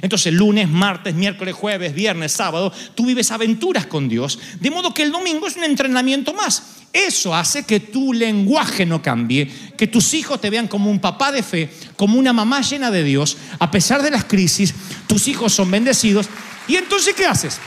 Entonces 0.02 0.34
lunes, 0.34 0.68
martes, 0.70 1.16
miércoles, 1.16 1.54
jueves, 1.54 1.94
viernes, 1.94 2.32
sábado, 2.32 2.72
tú 2.96 3.06
vives 3.06 3.32
aventuras 3.32 3.86
con 3.86 4.10
Dios, 4.10 4.40
de 4.60 4.72
modo 4.72 4.94
que 4.94 5.04
el 5.04 5.12
domingo 5.12 5.48
es 5.48 5.56
un 5.56 5.64
entrenamiento 5.64 6.34
más. 6.34 6.85
Eso 6.96 7.36
hace 7.36 7.64
que 7.64 7.82
tu 7.82 8.14
lenguaje 8.14 8.86
no 8.86 9.02
cambie, 9.02 9.52
que 9.76 9.86
tus 9.86 10.14
hijos 10.14 10.40
te 10.40 10.50
vean 10.50 10.70
como 10.70 10.90
un 10.90 11.02
papá 11.02 11.30
de 11.30 11.44
fe, 11.44 11.70
como 11.98 12.18
una 12.18 12.32
mamá 12.32 12.62
llena 12.62 12.90
de 12.90 13.04
Dios. 13.04 13.36
A 13.60 13.70
pesar 13.70 14.02
de 14.02 14.10
las 14.10 14.24
crisis, 14.24 14.74
tus 15.06 15.28
hijos 15.28 15.52
son 15.52 15.70
bendecidos. 15.70 16.28
¿Y 16.70 16.78
entonces 16.78 17.14
qué 17.14 17.26
haces? 17.26 17.60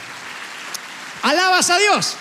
Alabas 1.21 1.69
a 1.69 1.77
Dios. 1.77 2.17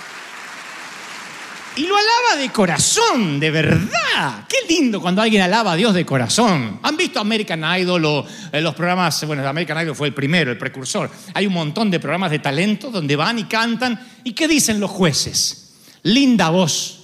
Y 1.78 1.88
lo 1.88 1.96
alaba 1.96 2.42
de 2.42 2.50
corazón, 2.50 3.40
de 3.40 3.52
verdad. 3.52 4.46
Qué 4.50 4.58
lindo 4.68 5.00
cuando 5.00 5.22
alguien 5.22 5.44
alaba 5.44 5.72
a 5.72 5.76
Dios 5.78 5.94
de 5.94 6.06
corazón. 6.06 6.82
¿Han 6.84 6.98
visto 6.98 7.22
American 7.22 7.64
Idol 7.80 8.04
o 8.04 8.26
eh, 8.52 8.60
los 8.60 8.76
programas? 8.76 9.24
Bueno, 9.26 9.48
American 9.48 9.82
Idol 9.82 9.96
fue 9.96 10.10
el 10.10 10.14
primero, 10.14 10.52
el 10.52 10.58
precursor. 10.58 11.10
Hay 11.34 11.48
un 11.48 11.54
montón 11.54 11.90
de 11.90 12.02
programas 12.02 12.32
de 12.32 12.40
talento 12.40 12.92
donde 12.92 13.16
van 13.16 13.40
y 13.40 13.46
cantan. 13.46 13.98
¿Y 14.26 14.34
qué 14.34 14.50
dicen 14.50 14.82
los 14.82 14.92
jueces? 14.92 15.64
Linda 16.04 16.50
voz, 16.50 16.97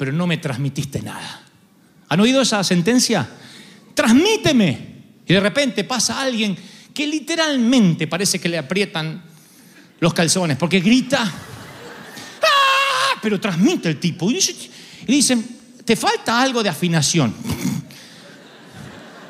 pero 0.00 0.12
no 0.12 0.26
me 0.26 0.38
transmitiste 0.38 1.02
nada. 1.02 1.42
¿Han 2.08 2.20
oído 2.20 2.40
esa 2.40 2.64
sentencia? 2.64 3.28
Transmíteme. 3.92 4.88
Y 5.26 5.34
de 5.34 5.40
repente 5.40 5.84
pasa 5.84 6.22
alguien 6.22 6.56
que 6.94 7.06
literalmente 7.06 8.06
parece 8.06 8.38
que 8.38 8.48
le 8.48 8.56
aprietan 8.56 9.22
los 10.00 10.14
calzones 10.14 10.56
porque 10.56 10.80
grita 10.80 11.30
pero 13.20 13.38
transmite 13.38 13.90
el 13.90 14.00
tipo. 14.00 14.30
Y, 14.30 14.40
dicen, 15.06 15.46
te 15.84 15.96
falta 15.96 16.40
algo 16.40 16.62
de 16.62 16.70
afinación. 16.70 17.34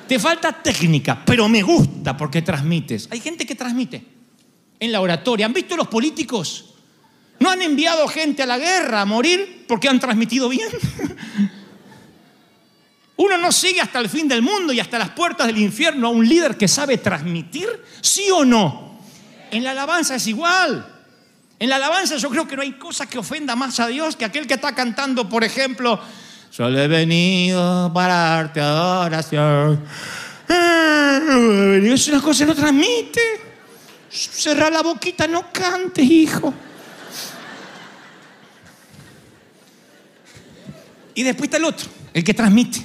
te 0.07 0.21
falta 0.21 0.53
técnica, 0.53 1.25
pero 1.25 1.49
me 1.49 1.63
gusta 1.63 2.17
porque 2.17 2.43
transmites. 2.43 3.09
Hay 3.11 3.19
gente 3.19 3.45
que 3.45 3.57
transmite 3.57 4.05
en 4.79 4.93
la 4.93 5.01
oratoria. 5.01 5.47
¿Han 5.47 5.53
visto 5.53 5.77
los 5.77 5.89
políticos? 5.89 6.70
¿No 7.41 7.51
han 7.51 7.63
enviado 7.63 8.07
gente 8.07 8.43
a 8.43 8.47
la 8.47 8.59
guerra 8.59 9.01
a 9.01 9.05
morir 9.07 9.65
porque 9.67 9.89
han 9.89 9.99
transmitido 9.99 10.49
bien? 10.49 10.69
Uno 13.17 13.39
no 13.39 13.51
sigue 13.51 13.81
hasta 13.81 13.99
el 13.99 14.09
fin 14.09 14.29
del 14.29 14.43
mundo 14.43 14.73
y 14.73 14.81
hasta 14.81 14.99
las 14.99 15.11
puertas 15.11 15.47
del 15.47 15.59
infierno 15.59 16.07
a 16.07 16.11
un 16.11 16.27
líder 16.27 16.57
que 16.57 16.69
sabe 16.69 16.99
transmitir, 16.99 17.69
¿sí 18.01 18.31
o 18.31 18.45
no? 18.45 18.99
En 19.51 19.65
la 19.65 19.73
alabanza 19.73 20.15
es 20.15 20.27
igual. 20.27 20.87
En 21.59 21.69
la 21.69 21.77
alabanza 21.77 22.17
yo 22.17 22.31
creo 22.31 22.47
que 22.47 22.57
no 22.57 22.63
hay 22.63 22.73
cosa 22.73 23.07
que 23.07 23.19
ofenda 23.19 23.57
más 23.57 23.81
a 23.81 23.89
Dios 23.89 24.17
que 24.17 24.25
aquel 24.25 24.47
que 24.47 24.55
está 24.55 24.75
cantando, 24.75 25.29
por 25.29 25.43
ejemplo, 25.43 25.99
solo 26.51 26.79
he 26.79 26.89
venido 26.89 27.91
para 27.93 28.15
darte 28.15 28.61
adoración. 28.61 29.83
Es 30.51 32.09
una 32.09 32.21
cosa 32.21 32.45
que 32.45 32.51
no 32.51 32.55
transmite. 32.55 33.21
Cerra 34.11 34.69
la 34.69 34.83
boquita, 34.83 35.27
no 35.27 35.53
cantes, 35.53 36.05
hijo. 36.05 36.53
Y 41.21 41.23
después 41.23 41.49
está 41.49 41.59
el 41.59 41.65
otro, 41.65 41.87
el 42.15 42.25
que 42.25 42.33
transmite. 42.33 42.81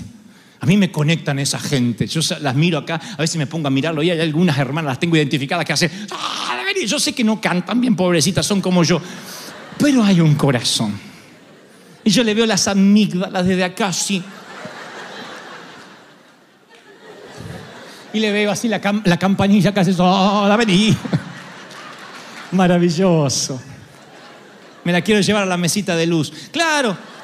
A 0.60 0.66
mí 0.66 0.76
me 0.76 0.92
conectan 0.92 1.40
esa 1.40 1.58
gente. 1.58 2.06
Yo 2.06 2.20
las 2.42 2.54
miro 2.54 2.80
acá, 2.80 3.00
a 3.14 3.22
veces 3.22 3.38
me 3.38 3.48
pongo 3.48 3.70
a 3.70 3.72
mirarlo 3.72 4.04
y 4.04 4.10
hay 4.10 4.20
algunas 4.20 4.58
hermanas, 4.58 4.90
las 4.90 5.00
tengo 5.00 5.16
identificadas, 5.16 5.64
que 5.64 5.72
hacen. 5.72 5.90
¡Ah, 6.12 6.60
yo 6.86 7.00
sé 7.00 7.14
que 7.14 7.24
no 7.24 7.40
cantan 7.40 7.80
bien, 7.80 7.96
pobrecitas, 7.96 8.46
son 8.46 8.60
como 8.60 8.84
yo. 8.84 9.02
Pero 9.78 10.04
hay 10.04 10.20
un 10.20 10.36
corazón. 10.36 11.00
Y 12.04 12.10
yo 12.10 12.26
le 12.26 12.34
veo 12.34 12.46
las 12.46 12.68
amígdalas 12.68 13.46
desde 13.46 13.64
acá, 13.64 13.88
así. 13.88 14.22
Y 18.12 18.20
le 18.20 18.34
veo 18.34 18.52
así 18.52 18.68
la, 18.68 18.82
la 19.06 19.18
campanilla 19.18 19.74
que 19.74 19.80
hace. 19.80 19.96
¡Oh, 19.98 20.46
la 20.46 20.58
vení! 20.58 20.94
Maravilloso. 22.52 23.62
Me 24.84 24.92
la 24.92 25.00
quiero 25.00 25.22
llevar 25.22 25.44
a 25.44 25.46
la 25.46 25.56
mesita 25.56 25.96
de 25.96 26.06
luz. 26.06 26.34
Claro 26.52 27.15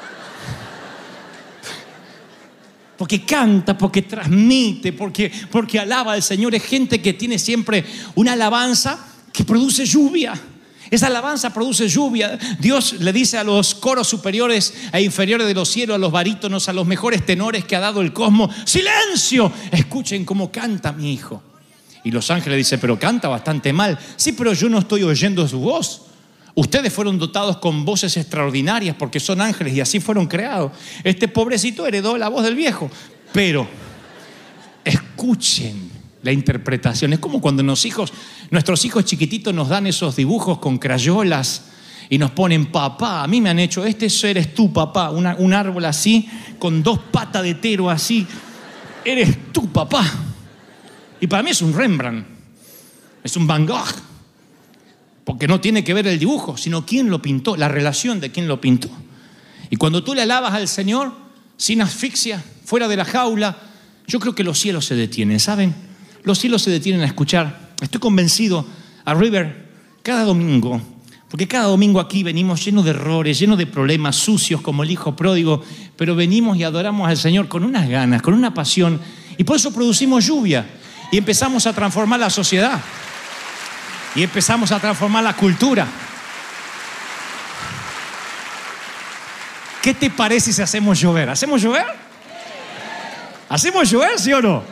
porque 3.02 3.22
canta, 3.22 3.76
porque 3.76 4.02
transmite, 4.02 4.92
porque, 4.92 5.28
porque 5.50 5.80
alaba 5.80 6.12
al 6.12 6.22
Señor. 6.22 6.54
Es 6.54 6.62
gente 6.62 7.02
que 7.02 7.14
tiene 7.14 7.36
siempre 7.36 7.84
una 8.14 8.34
alabanza 8.34 8.96
que 9.32 9.42
produce 9.42 9.84
lluvia. 9.84 10.40
Esa 10.88 11.08
alabanza 11.08 11.52
produce 11.52 11.88
lluvia. 11.88 12.38
Dios 12.60 12.92
le 13.00 13.12
dice 13.12 13.38
a 13.38 13.42
los 13.42 13.74
coros 13.74 14.06
superiores 14.06 14.72
e 14.92 15.02
inferiores 15.02 15.48
de 15.48 15.54
los 15.54 15.68
cielos, 15.68 15.96
a 15.96 15.98
los 15.98 16.12
barítonos, 16.12 16.68
a 16.68 16.72
los 16.72 16.86
mejores 16.86 17.26
tenores 17.26 17.64
que 17.64 17.74
ha 17.74 17.80
dado 17.80 18.02
el 18.02 18.12
cosmos, 18.12 18.54
silencio, 18.66 19.52
escuchen 19.72 20.24
cómo 20.24 20.52
canta 20.52 20.92
mi 20.92 21.12
hijo. 21.12 21.42
Y 22.04 22.12
los 22.12 22.30
ángeles 22.30 22.56
dicen, 22.56 22.78
pero 22.78 23.00
canta 23.00 23.26
bastante 23.26 23.72
mal. 23.72 23.98
Sí, 24.14 24.30
pero 24.30 24.52
yo 24.52 24.68
no 24.68 24.78
estoy 24.78 25.02
oyendo 25.02 25.48
su 25.48 25.58
voz. 25.58 26.02
Ustedes 26.54 26.92
fueron 26.92 27.18
dotados 27.18 27.56
con 27.58 27.84
voces 27.84 28.16
extraordinarias 28.16 28.94
porque 28.98 29.20
son 29.20 29.40
ángeles 29.40 29.74
y 29.74 29.80
así 29.80 30.00
fueron 30.00 30.26
creados. 30.26 30.72
Este 31.02 31.28
pobrecito 31.28 31.86
heredó 31.86 32.18
la 32.18 32.28
voz 32.28 32.44
del 32.44 32.54
viejo. 32.54 32.90
Pero 33.32 33.66
escuchen 34.84 35.90
la 36.22 36.30
interpretación. 36.30 37.14
Es 37.14 37.18
como 37.20 37.40
cuando 37.40 37.62
nuestros 37.62 38.84
hijos 38.84 39.04
chiquititos 39.04 39.54
nos 39.54 39.68
dan 39.70 39.86
esos 39.86 40.14
dibujos 40.16 40.58
con 40.58 40.76
crayolas 40.76 41.64
y 42.10 42.18
nos 42.18 42.32
ponen 42.32 42.66
papá. 42.66 43.22
A 43.22 43.26
mí 43.26 43.40
me 43.40 43.48
han 43.48 43.58
hecho, 43.58 43.86
este 43.86 44.08
eres 44.28 44.54
tú, 44.54 44.70
papá. 44.70 45.10
un 45.10 45.54
árbol 45.54 45.84
así, 45.86 46.28
con 46.58 46.82
dos 46.82 46.98
patas 47.10 47.42
de 47.42 47.54
tero 47.54 47.88
así. 47.88 48.26
Eres 49.02 49.52
tú, 49.52 49.72
papá. 49.72 50.04
Y 51.18 51.26
para 51.26 51.42
mí 51.42 51.50
es 51.50 51.62
un 51.62 51.72
Rembrandt. 51.72 52.26
Es 53.24 53.36
un 53.36 53.46
Van 53.46 53.64
Gogh 53.64 54.11
porque 55.24 55.46
no 55.46 55.60
tiene 55.60 55.84
que 55.84 55.94
ver 55.94 56.06
el 56.06 56.18
dibujo, 56.18 56.56
sino 56.56 56.84
quién 56.84 57.10
lo 57.10 57.22
pintó, 57.22 57.56
la 57.56 57.68
relación 57.68 58.20
de 58.20 58.30
quién 58.30 58.48
lo 58.48 58.60
pintó. 58.60 58.88
Y 59.70 59.76
cuando 59.76 60.02
tú 60.02 60.14
le 60.14 60.22
alabas 60.22 60.54
al 60.54 60.68
Señor, 60.68 61.12
sin 61.56 61.80
asfixia, 61.80 62.42
fuera 62.64 62.88
de 62.88 62.96
la 62.96 63.04
jaula, 63.04 63.56
yo 64.06 64.18
creo 64.18 64.34
que 64.34 64.44
los 64.44 64.58
cielos 64.58 64.84
se 64.84 64.94
detienen, 64.94 65.38
¿saben? 65.40 65.74
Los 66.24 66.38
cielos 66.38 66.62
se 66.62 66.70
detienen 66.70 67.02
a 67.02 67.06
escuchar. 67.06 67.72
Estoy 67.80 68.00
convencido, 68.00 68.66
a 69.04 69.14
River, 69.14 69.68
cada 70.02 70.24
domingo, 70.24 70.80
porque 71.28 71.48
cada 71.48 71.64
domingo 71.64 72.00
aquí 72.00 72.22
venimos 72.22 72.64
llenos 72.64 72.84
de 72.84 72.90
errores, 72.90 73.38
llenos 73.38 73.58
de 73.58 73.66
problemas, 73.66 74.16
sucios 74.16 74.60
como 74.60 74.82
el 74.82 74.90
hijo 74.90 75.16
pródigo, 75.16 75.62
pero 75.96 76.14
venimos 76.14 76.56
y 76.56 76.64
adoramos 76.64 77.08
al 77.08 77.16
Señor 77.16 77.48
con 77.48 77.64
unas 77.64 77.88
ganas, 77.88 78.22
con 78.22 78.34
una 78.34 78.52
pasión, 78.52 79.00
y 79.38 79.44
por 79.44 79.56
eso 79.56 79.72
producimos 79.72 80.26
lluvia 80.26 80.66
y 81.10 81.18
empezamos 81.18 81.66
a 81.66 81.72
transformar 81.72 82.20
la 82.20 82.30
sociedad 82.30 82.80
y 84.14 84.22
empezamos 84.22 84.70
a 84.72 84.78
transformar 84.80 85.24
la 85.24 85.34
cultura. 85.34 85.86
¿Qué 89.82 89.94
te 89.94 90.10
parece 90.10 90.52
si 90.52 90.62
hacemos 90.62 90.98
llover? 91.00 91.28
¿Hacemos 91.28 91.60
llover? 91.60 91.84
¿Hacemos 93.48 93.90
llover, 93.90 94.18
sí 94.18 94.32
o 94.32 94.40
no? 94.40 94.62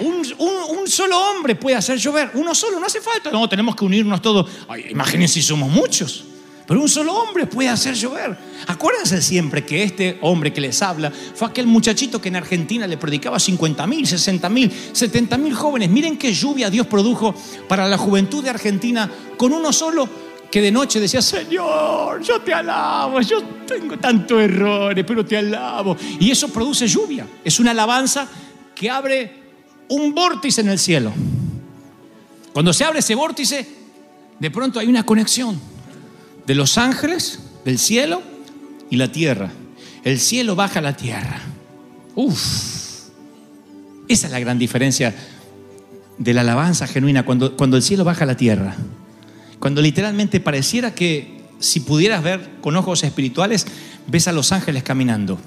Un, 0.00 0.26
un- 0.38 0.78
un 0.78 0.88
solo 0.88 1.16
hombre 1.30 1.54
puede 1.54 1.76
hacer 1.76 1.98
llover. 1.98 2.30
Uno 2.34 2.52
solo, 2.54 2.80
no 2.80 2.86
hace 2.86 3.00
falta. 3.00 3.30
No, 3.30 3.48
tenemos 3.48 3.76
que 3.76 3.84
unirnos 3.84 4.20
todos. 4.20 4.50
Ay, 4.68 4.86
imagínense 4.90 5.34
si 5.34 5.42
somos 5.42 5.70
muchos. 5.70 6.24
Pero 6.66 6.80
un 6.80 6.88
solo 6.88 7.12
hombre 7.14 7.46
puede 7.46 7.68
hacer 7.68 7.94
llover. 7.94 8.36
Acuérdense 8.66 9.20
siempre 9.20 9.64
que 9.64 9.82
este 9.82 10.18
hombre 10.22 10.52
que 10.52 10.62
les 10.62 10.80
habla 10.80 11.10
fue 11.10 11.48
aquel 11.48 11.66
muchachito 11.66 12.20
que 12.20 12.28
en 12.28 12.36
Argentina 12.36 12.86
le 12.86 12.96
predicaba 12.96 13.36
a 13.36 13.40
50 13.40 13.86
mil, 13.86 14.06
60 14.06 14.48
mil, 14.48 14.72
70 14.92 15.36
mil 15.36 15.54
jóvenes. 15.54 15.90
Miren 15.90 16.16
qué 16.16 16.32
lluvia 16.32 16.70
Dios 16.70 16.86
produjo 16.86 17.34
para 17.68 17.86
la 17.86 17.98
juventud 17.98 18.42
de 18.42 18.50
Argentina 18.50 19.10
con 19.36 19.52
uno 19.52 19.72
solo 19.72 20.08
que 20.50 20.62
de 20.62 20.70
noche 20.70 21.00
decía, 21.00 21.20
Señor, 21.20 22.22
yo 22.22 22.40
te 22.40 22.54
alabo, 22.54 23.20
yo 23.20 23.42
tengo 23.66 23.98
tantos 23.98 24.40
errores, 24.40 25.04
pero 25.06 25.26
te 25.26 25.36
alabo. 25.36 25.96
Y 26.20 26.30
eso 26.30 26.48
produce 26.48 26.86
lluvia. 26.86 27.26
Es 27.44 27.58
una 27.58 27.72
alabanza 27.72 28.26
que 28.74 28.88
abre 28.88 29.42
un 29.88 30.14
vórtice 30.14 30.62
en 30.62 30.68
el 30.68 30.78
cielo. 30.78 31.12
Cuando 32.52 32.72
se 32.72 32.84
abre 32.84 33.00
ese 33.00 33.14
vórtice, 33.16 33.68
de 34.38 34.50
pronto 34.50 34.78
hay 34.78 34.86
una 34.86 35.04
conexión 35.04 35.73
de 36.46 36.54
los 36.54 36.78
ángeles, 36.78 37.40
del 37.64 37.78
cielo 37.78 38.22
y 38.90 38.96
la 38.96 39.10
tierra. 39.10 39.50
El 40.04 40.20
cielo 40.20 40.54
baja 40.54 40.80
la 40.80 40.96
tierra. 40.96 41.40
Uf. 42.14 43.04
Esa 44.06 44.26
es 44.26 44.32
la 44.32 44.40
gran 44.40 44.58
diferencia 44.58 45.14
de 46.18 46.34
la 46.34 46.42
alabanza 46.42 46.86
genuina, 46.86 47.24
cuando, 47.24 47.56
cuando 47.56 47.76
el 47.76 47.82
cielo 47.82 48.04
baja 48.04 48.26
la 48.26 48.36
tierra. 48.36 48.76
Cuando 49.58 49.80
literalmente 49.80 50.40
pareciera 50.40 50.94
que 50.94 51.42
si 51.58 51.80
pudieras 51.80 52.22
ver 52.22 52.50
con 52.60 52.76
ojos 52.76 53.02
espirituales, 53.04 53.66
ves 54.06 54.28
a 54.28 54.32
los 54.32 54.52
ángeles 54.52 54.82
caminando. 54.82 55.38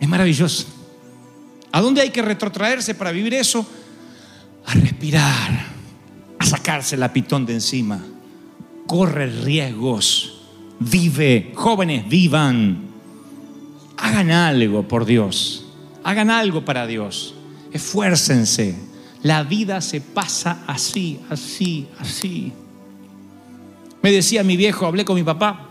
Es 0.00 0.08
maravilloso. 0.08 0.66
¿A 1.72 1.80
dónde 1.80 2.00
hay 2.00 2.10
que 2.10 2.22
retrotraerse 2.22 2.94
para 2.94 3.12
vivir 3.12 3.34
eso? 3.34 3.66
A 4.66 4.74
respirar, 4.74 5.66
a 6.38 6.44
sacarse 6.44 6.96
la 6.96 7.12
pitón 7.12 7.46
de 7.46 7.54
encima. 7.54 8.02
Corre 8.86 9.26
riesgos, 9.26 10.42
vive, 10.78 11.52
jóvenes, 11.54 12.08
vivan. 12.08 12.86
Hagan 13.96 14.30
algo 14.30 14.86
por 14.86 15.06
Dios, 15.06 15.66
hagan 16.04 16.30
algo 16.30 16.64
para 16.64 16.86
Dios, 16.86 17.34
esfuércense. 17.72 18.76
La 19.22 19.42
vida 19.42 19.80
se 19.80 20.00
pasa 20.00 20.62
así, 20.66 21.18
así, 21.30 21.88
así. 21.98 22.52
Me 24.02 24.12
decía 24.12 24.44
mi 24.44 24.56
viejo, 24.56 24.86
hablé 24.86 25.04
con 25.04 25.16
mi 25.16 25.24
papá. 25.24 25.68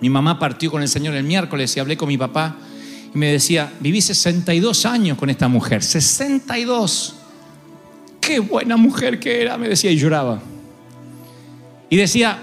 Mi 0.00 0.08
mamá 0.08 0.38
partió 0.38 0.70
con 0.70 0.82
el 0.82 0.88
Señor 0.88 1.14
el 1.14 1.22
miércoles 1.22 1.76
y 1.76 1.80
hablé 1.80 1.96
con 1.96 2.08
mi 2.08 2.18
papá. 2.18 2.56
Y 3.14 3.18
me 3.18 3.30
decía, 3.30 3.72
viví 3.78 4.00
62 4.00 4.86
años 4.86 5.16
con 5.16 5.30
esta 5.30 5.46
mujer, 5.46 5.82
62. 5.82 7.14
Qué 8.20 8.40
buena 8.40 8.76
mujer 8.76 9.20
que 9.20 9.40
era, 9.40 9.56
me 9.56 9.68
decía 9.68 9.90
y 9.92 9.98
lloraba. 9.98 10.42
Y 11.94 11.96
decía, 11.96 12.36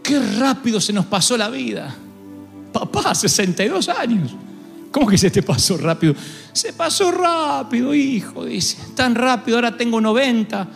qué 0.00 0.20
rápido 0.20 0.80
se 0.80 0.92
nos 0.92 1.06
pasó 1.06 1.36
la 1.36 1.50
vida. 1.50 1.92
Papá, 2.72 3.16
62 3.16 3.88
años. 3.88 4.30
¿Cómo 4.92 5.08
que 5.08 5.18
se 5.18 5.28
te 5.28 5.42
pasó 5.42 5.76
rápido? 5.76 6.14
Se 6.52 6.72
pasó 6.72 7.10
rápido, 7.10 7.92
hijo, 7.92 8.44
dice. 8.44 8.78
Tan 8.94 9.16
rápido, 9.16 9.56
ahora 9.56 9.76
tengo 9.76 10.00
90. 10.00 10.68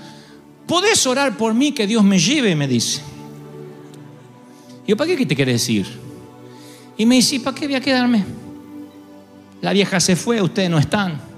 ¿Podés 0.67 1.07
orar 1.07 1.37
por 1.37 1.55
mí 1.55 1.71
que 1.71 1.87
Dios 1.87 2.03
me 2.03 2.19
lleve? 2.19 2.57
Me 2.57 2.67
dice. 2.67 3.01
Y 4.85 4.91
yo, 4.91 4.97
¿para 4.97 5.15
qué 5.15 5.25
te 5.25 5.37
querés 5.37 5.61
decir? 5.61 5.87
Y 6.97 7.07
me 7.07 7.15
dice, 7.15 7.39
¿para 7.39 7.55
qué 7.55 7.67
voy 7.67 7.77
a 7.77 7.81
quedarme? 7.81 8.25
La 9.61 9.73
vieja 9.73 10.01
se 10.01 10.17
fue, 10.17 10.43
ustedes 10.43 10.69
no 10.69 10.81
están. 10.81 11.30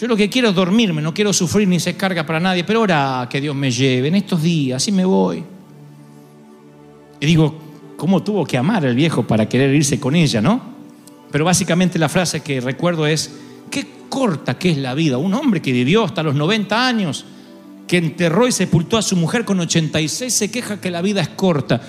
Yo 0.00 0.08
lo 0.08 0.16
que 0.16 0.28
quiero 0.28 0.48
es 0.48 0.54
dormirme, 0.54 1.00
no 1.00 1.14
quiero 1.14 1.32
sufrir 1.32 1.68
ni 1.68 1.78
se 1.78 1.96
carga 1.96 2.26
para 2.26 2.40
nadie, 2.40 2.64
pero 2.64 2.80
ahora 2.80 3.28
que 3.30 3.40
Dios 3.40 3.54
me 3.54 3.70
lleve 3.70 4.08
en 4.08 4.16
estos 4.16 4.42
días, 4.42 4.82
así 4.82 4.90
me 4.90 5.04
voy. 5.04 5.44
Y 7.20 7.26
digo, 7.26 7.54
¿cómo 7.96 8.22
tuvo 8.22 8.44
que 8.44 8.58
amar 8.58 8.84
el 8.84 8.96
viejo 8.96 9.24
para 9.24 9.48
querer 9.48 9.72
irse 9.72 10.00
con 10.00 10.16
ella, 10.16 10.40
no? 10.40 10.60
Pero 11.30 11.44
básicamente 11.44 11.98
la 11.98 12.08
frase 12.08 12.42
que 12.42 12.60
recuerdo 12.60 13.06
es, 13.06 13.38
qué 13.70 13.86
corta 14.08 14.58
que 14.58 14.70
es 14.70 14.78
la 14.78 14.94
vida. 14.94 15.16
Un 15.16 15.32
hombre 15.34 15.62
que 15.62 15.72
vivió 15.72 16.04
hasta 16.04 16.24
los 16.24 16.34
90 16.34 16.86
años, 16.86 17.24
que 17.86 17.98
enterró 17.98 18.48
y 18.48 18.52
sepultó 18.52 18.98
a 18.98 19.02
su 19.02 19.16
mujer 19.16 19.44
con 19.44 19.60
86, 19.60 20.32
se 20.32 20.50
queja 20.50 20.80
que 20.80 20.90
la 20.90 21.02
vida 21.02 21.20
es 21.20 21.28
corta. 21.28 21.80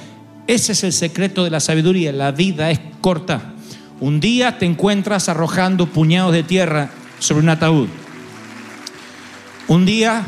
Ese 0.45 0.73
es 0.73 0.83
el 0.83 0.93
secreto 0.93 1.43
de 1.43 1.49
la 1.49 1.59
sabiduría, 1.59 2.11
la 2.11 2.31
vida 2.31 2.69
es 2.69 2.79
corta. 3.01 3.55
Un 3.99 4.19
día 4.19 4.59
te 4.59 4.65
encuentras 4.65 5.27
arrojando 5.27 5.87
puñados 5.87 6.33
de 6.33 6.43
tierra 6.43 6.91
sobre 7.19 7.43
un 7.43 7.49
ataúd. 7.49 7.87
Un 9.67 9.85
día 9.85 10.25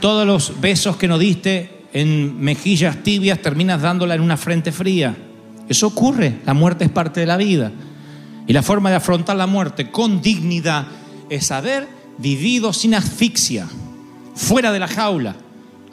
todos 0.00 0.26
los 0.26 0.60
besos 0.60 0.96
que 0.96 1.08
no 1.08 1.18
diste 1.18 1.84
en 1.92 2.38
mejillas 2.40 3.02
tibias 3.02 3.40
terminas 3.40 3.82
dándola 3.82 4.14
en 4.14 4.20
una 4.20 4.36
frente 4.36 4.72
fría. 4.72 5.16
Eso 5.68 5.86
ocurre, 5.88 6.40
la 6.44 6.54
muerte 6.54 6.84
es 6.84 6.90
parte 6.90 7.20
de 7.20 7.26
la 7.26 7.36
vida. 7.36 7.72
Y 8.46 8.52
la 8.52 8.62
forma 8.62 8.90
de 8.90 8.96
afrontar 8.96 9.36
la 9.36 9.46
muerte 9.46 9.90
con 9.90 10.20
dignidad 10.20 10.86
es 11.30 11.50
haber 11.50 11.88
vivido 12.18 12.72
sin 12.72 12.94
asfixia, 12.94 13.66
fuera 14.34 14.72
de 14.72 14.78
la 14.78 14.88
jaula, 14.88 15.36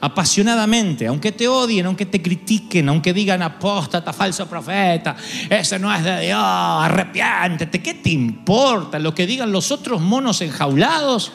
apasionadamente, 0.04 1.06
aunque 1.06 1.32
te 1.32 1.48
odien, 1.48 1.86
aunque 1.86 2.04
te 2.04 2.20
critiquen, 2.20 2.90
aunque 2.90 3.14
digan 3.14 3.40
apóstata, 3.40 4.12
falso 4.12 4.46
profeta, 4.46 5.16
eso 5.48 5.78
no 5.78 5.92
es 5.92 6.04
de 6.04 6.26
Dios, 6.26 6.38
arrepiéntete, 6.38 7.80
¿qué 7.80 7.94
te 7.94 8.10
importa 8.10 8.98
lo 8.98 9.14
que 9.14 9.26
digan 9.26 9.50
los 9.50 9.70
otros 9.70 10.02
monos 10.02 10.42
enjaulados? 10.42 11.32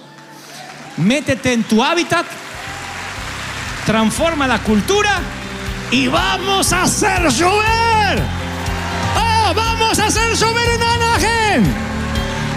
Métete 0.98 1.54
en 1.54 1.64
tu 1.64 1.84
hábitat, 1.84 2.28
transforma 3.88 4.46
la 4.46 4.60
cultura 4.60 5.20
y 5.90 6.08
vamos 6.08 6.72
a 6.72 6.84
hacer 6.84 7.28
llover. 7.32 8.22
¡Ah, 9.16 9.52
vamos 9.56 9.98
a 9.98 10.06
hacer 10.06 10.36
llover 10.36 10.70
en 10.70 10.84
Anaheim! 10.84 11.99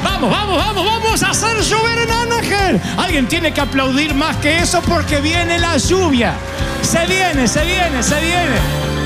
Vamos, 0.02 0.30
vamos, 0.30 0.56
vamos, 0.56 0.84
vamos 0.84 1.22
a 1.22 1.30
hacer 1.30 1.60
llover 1.62 1.98
en 1.98 2.10
Anaheim. 2.10 2.80
Alguien 2.96 3.26
tiene 3.28 3.52
que 3.52 3.60
aplaudir 3.60 4.14
más 4.14 4.36
que 4.36 4.58
eso 4.58 4.80
porque 4.82 5.20
viene 5.20 5.58
la 5.58 5.76
lluvia. 5.76 6.34
Se 6.82 7.06
viene, 7.06 7.46
se 7.46 7.64
viene, 7.64 8.02
se 8.02 8.20
viene. 8.20 9.01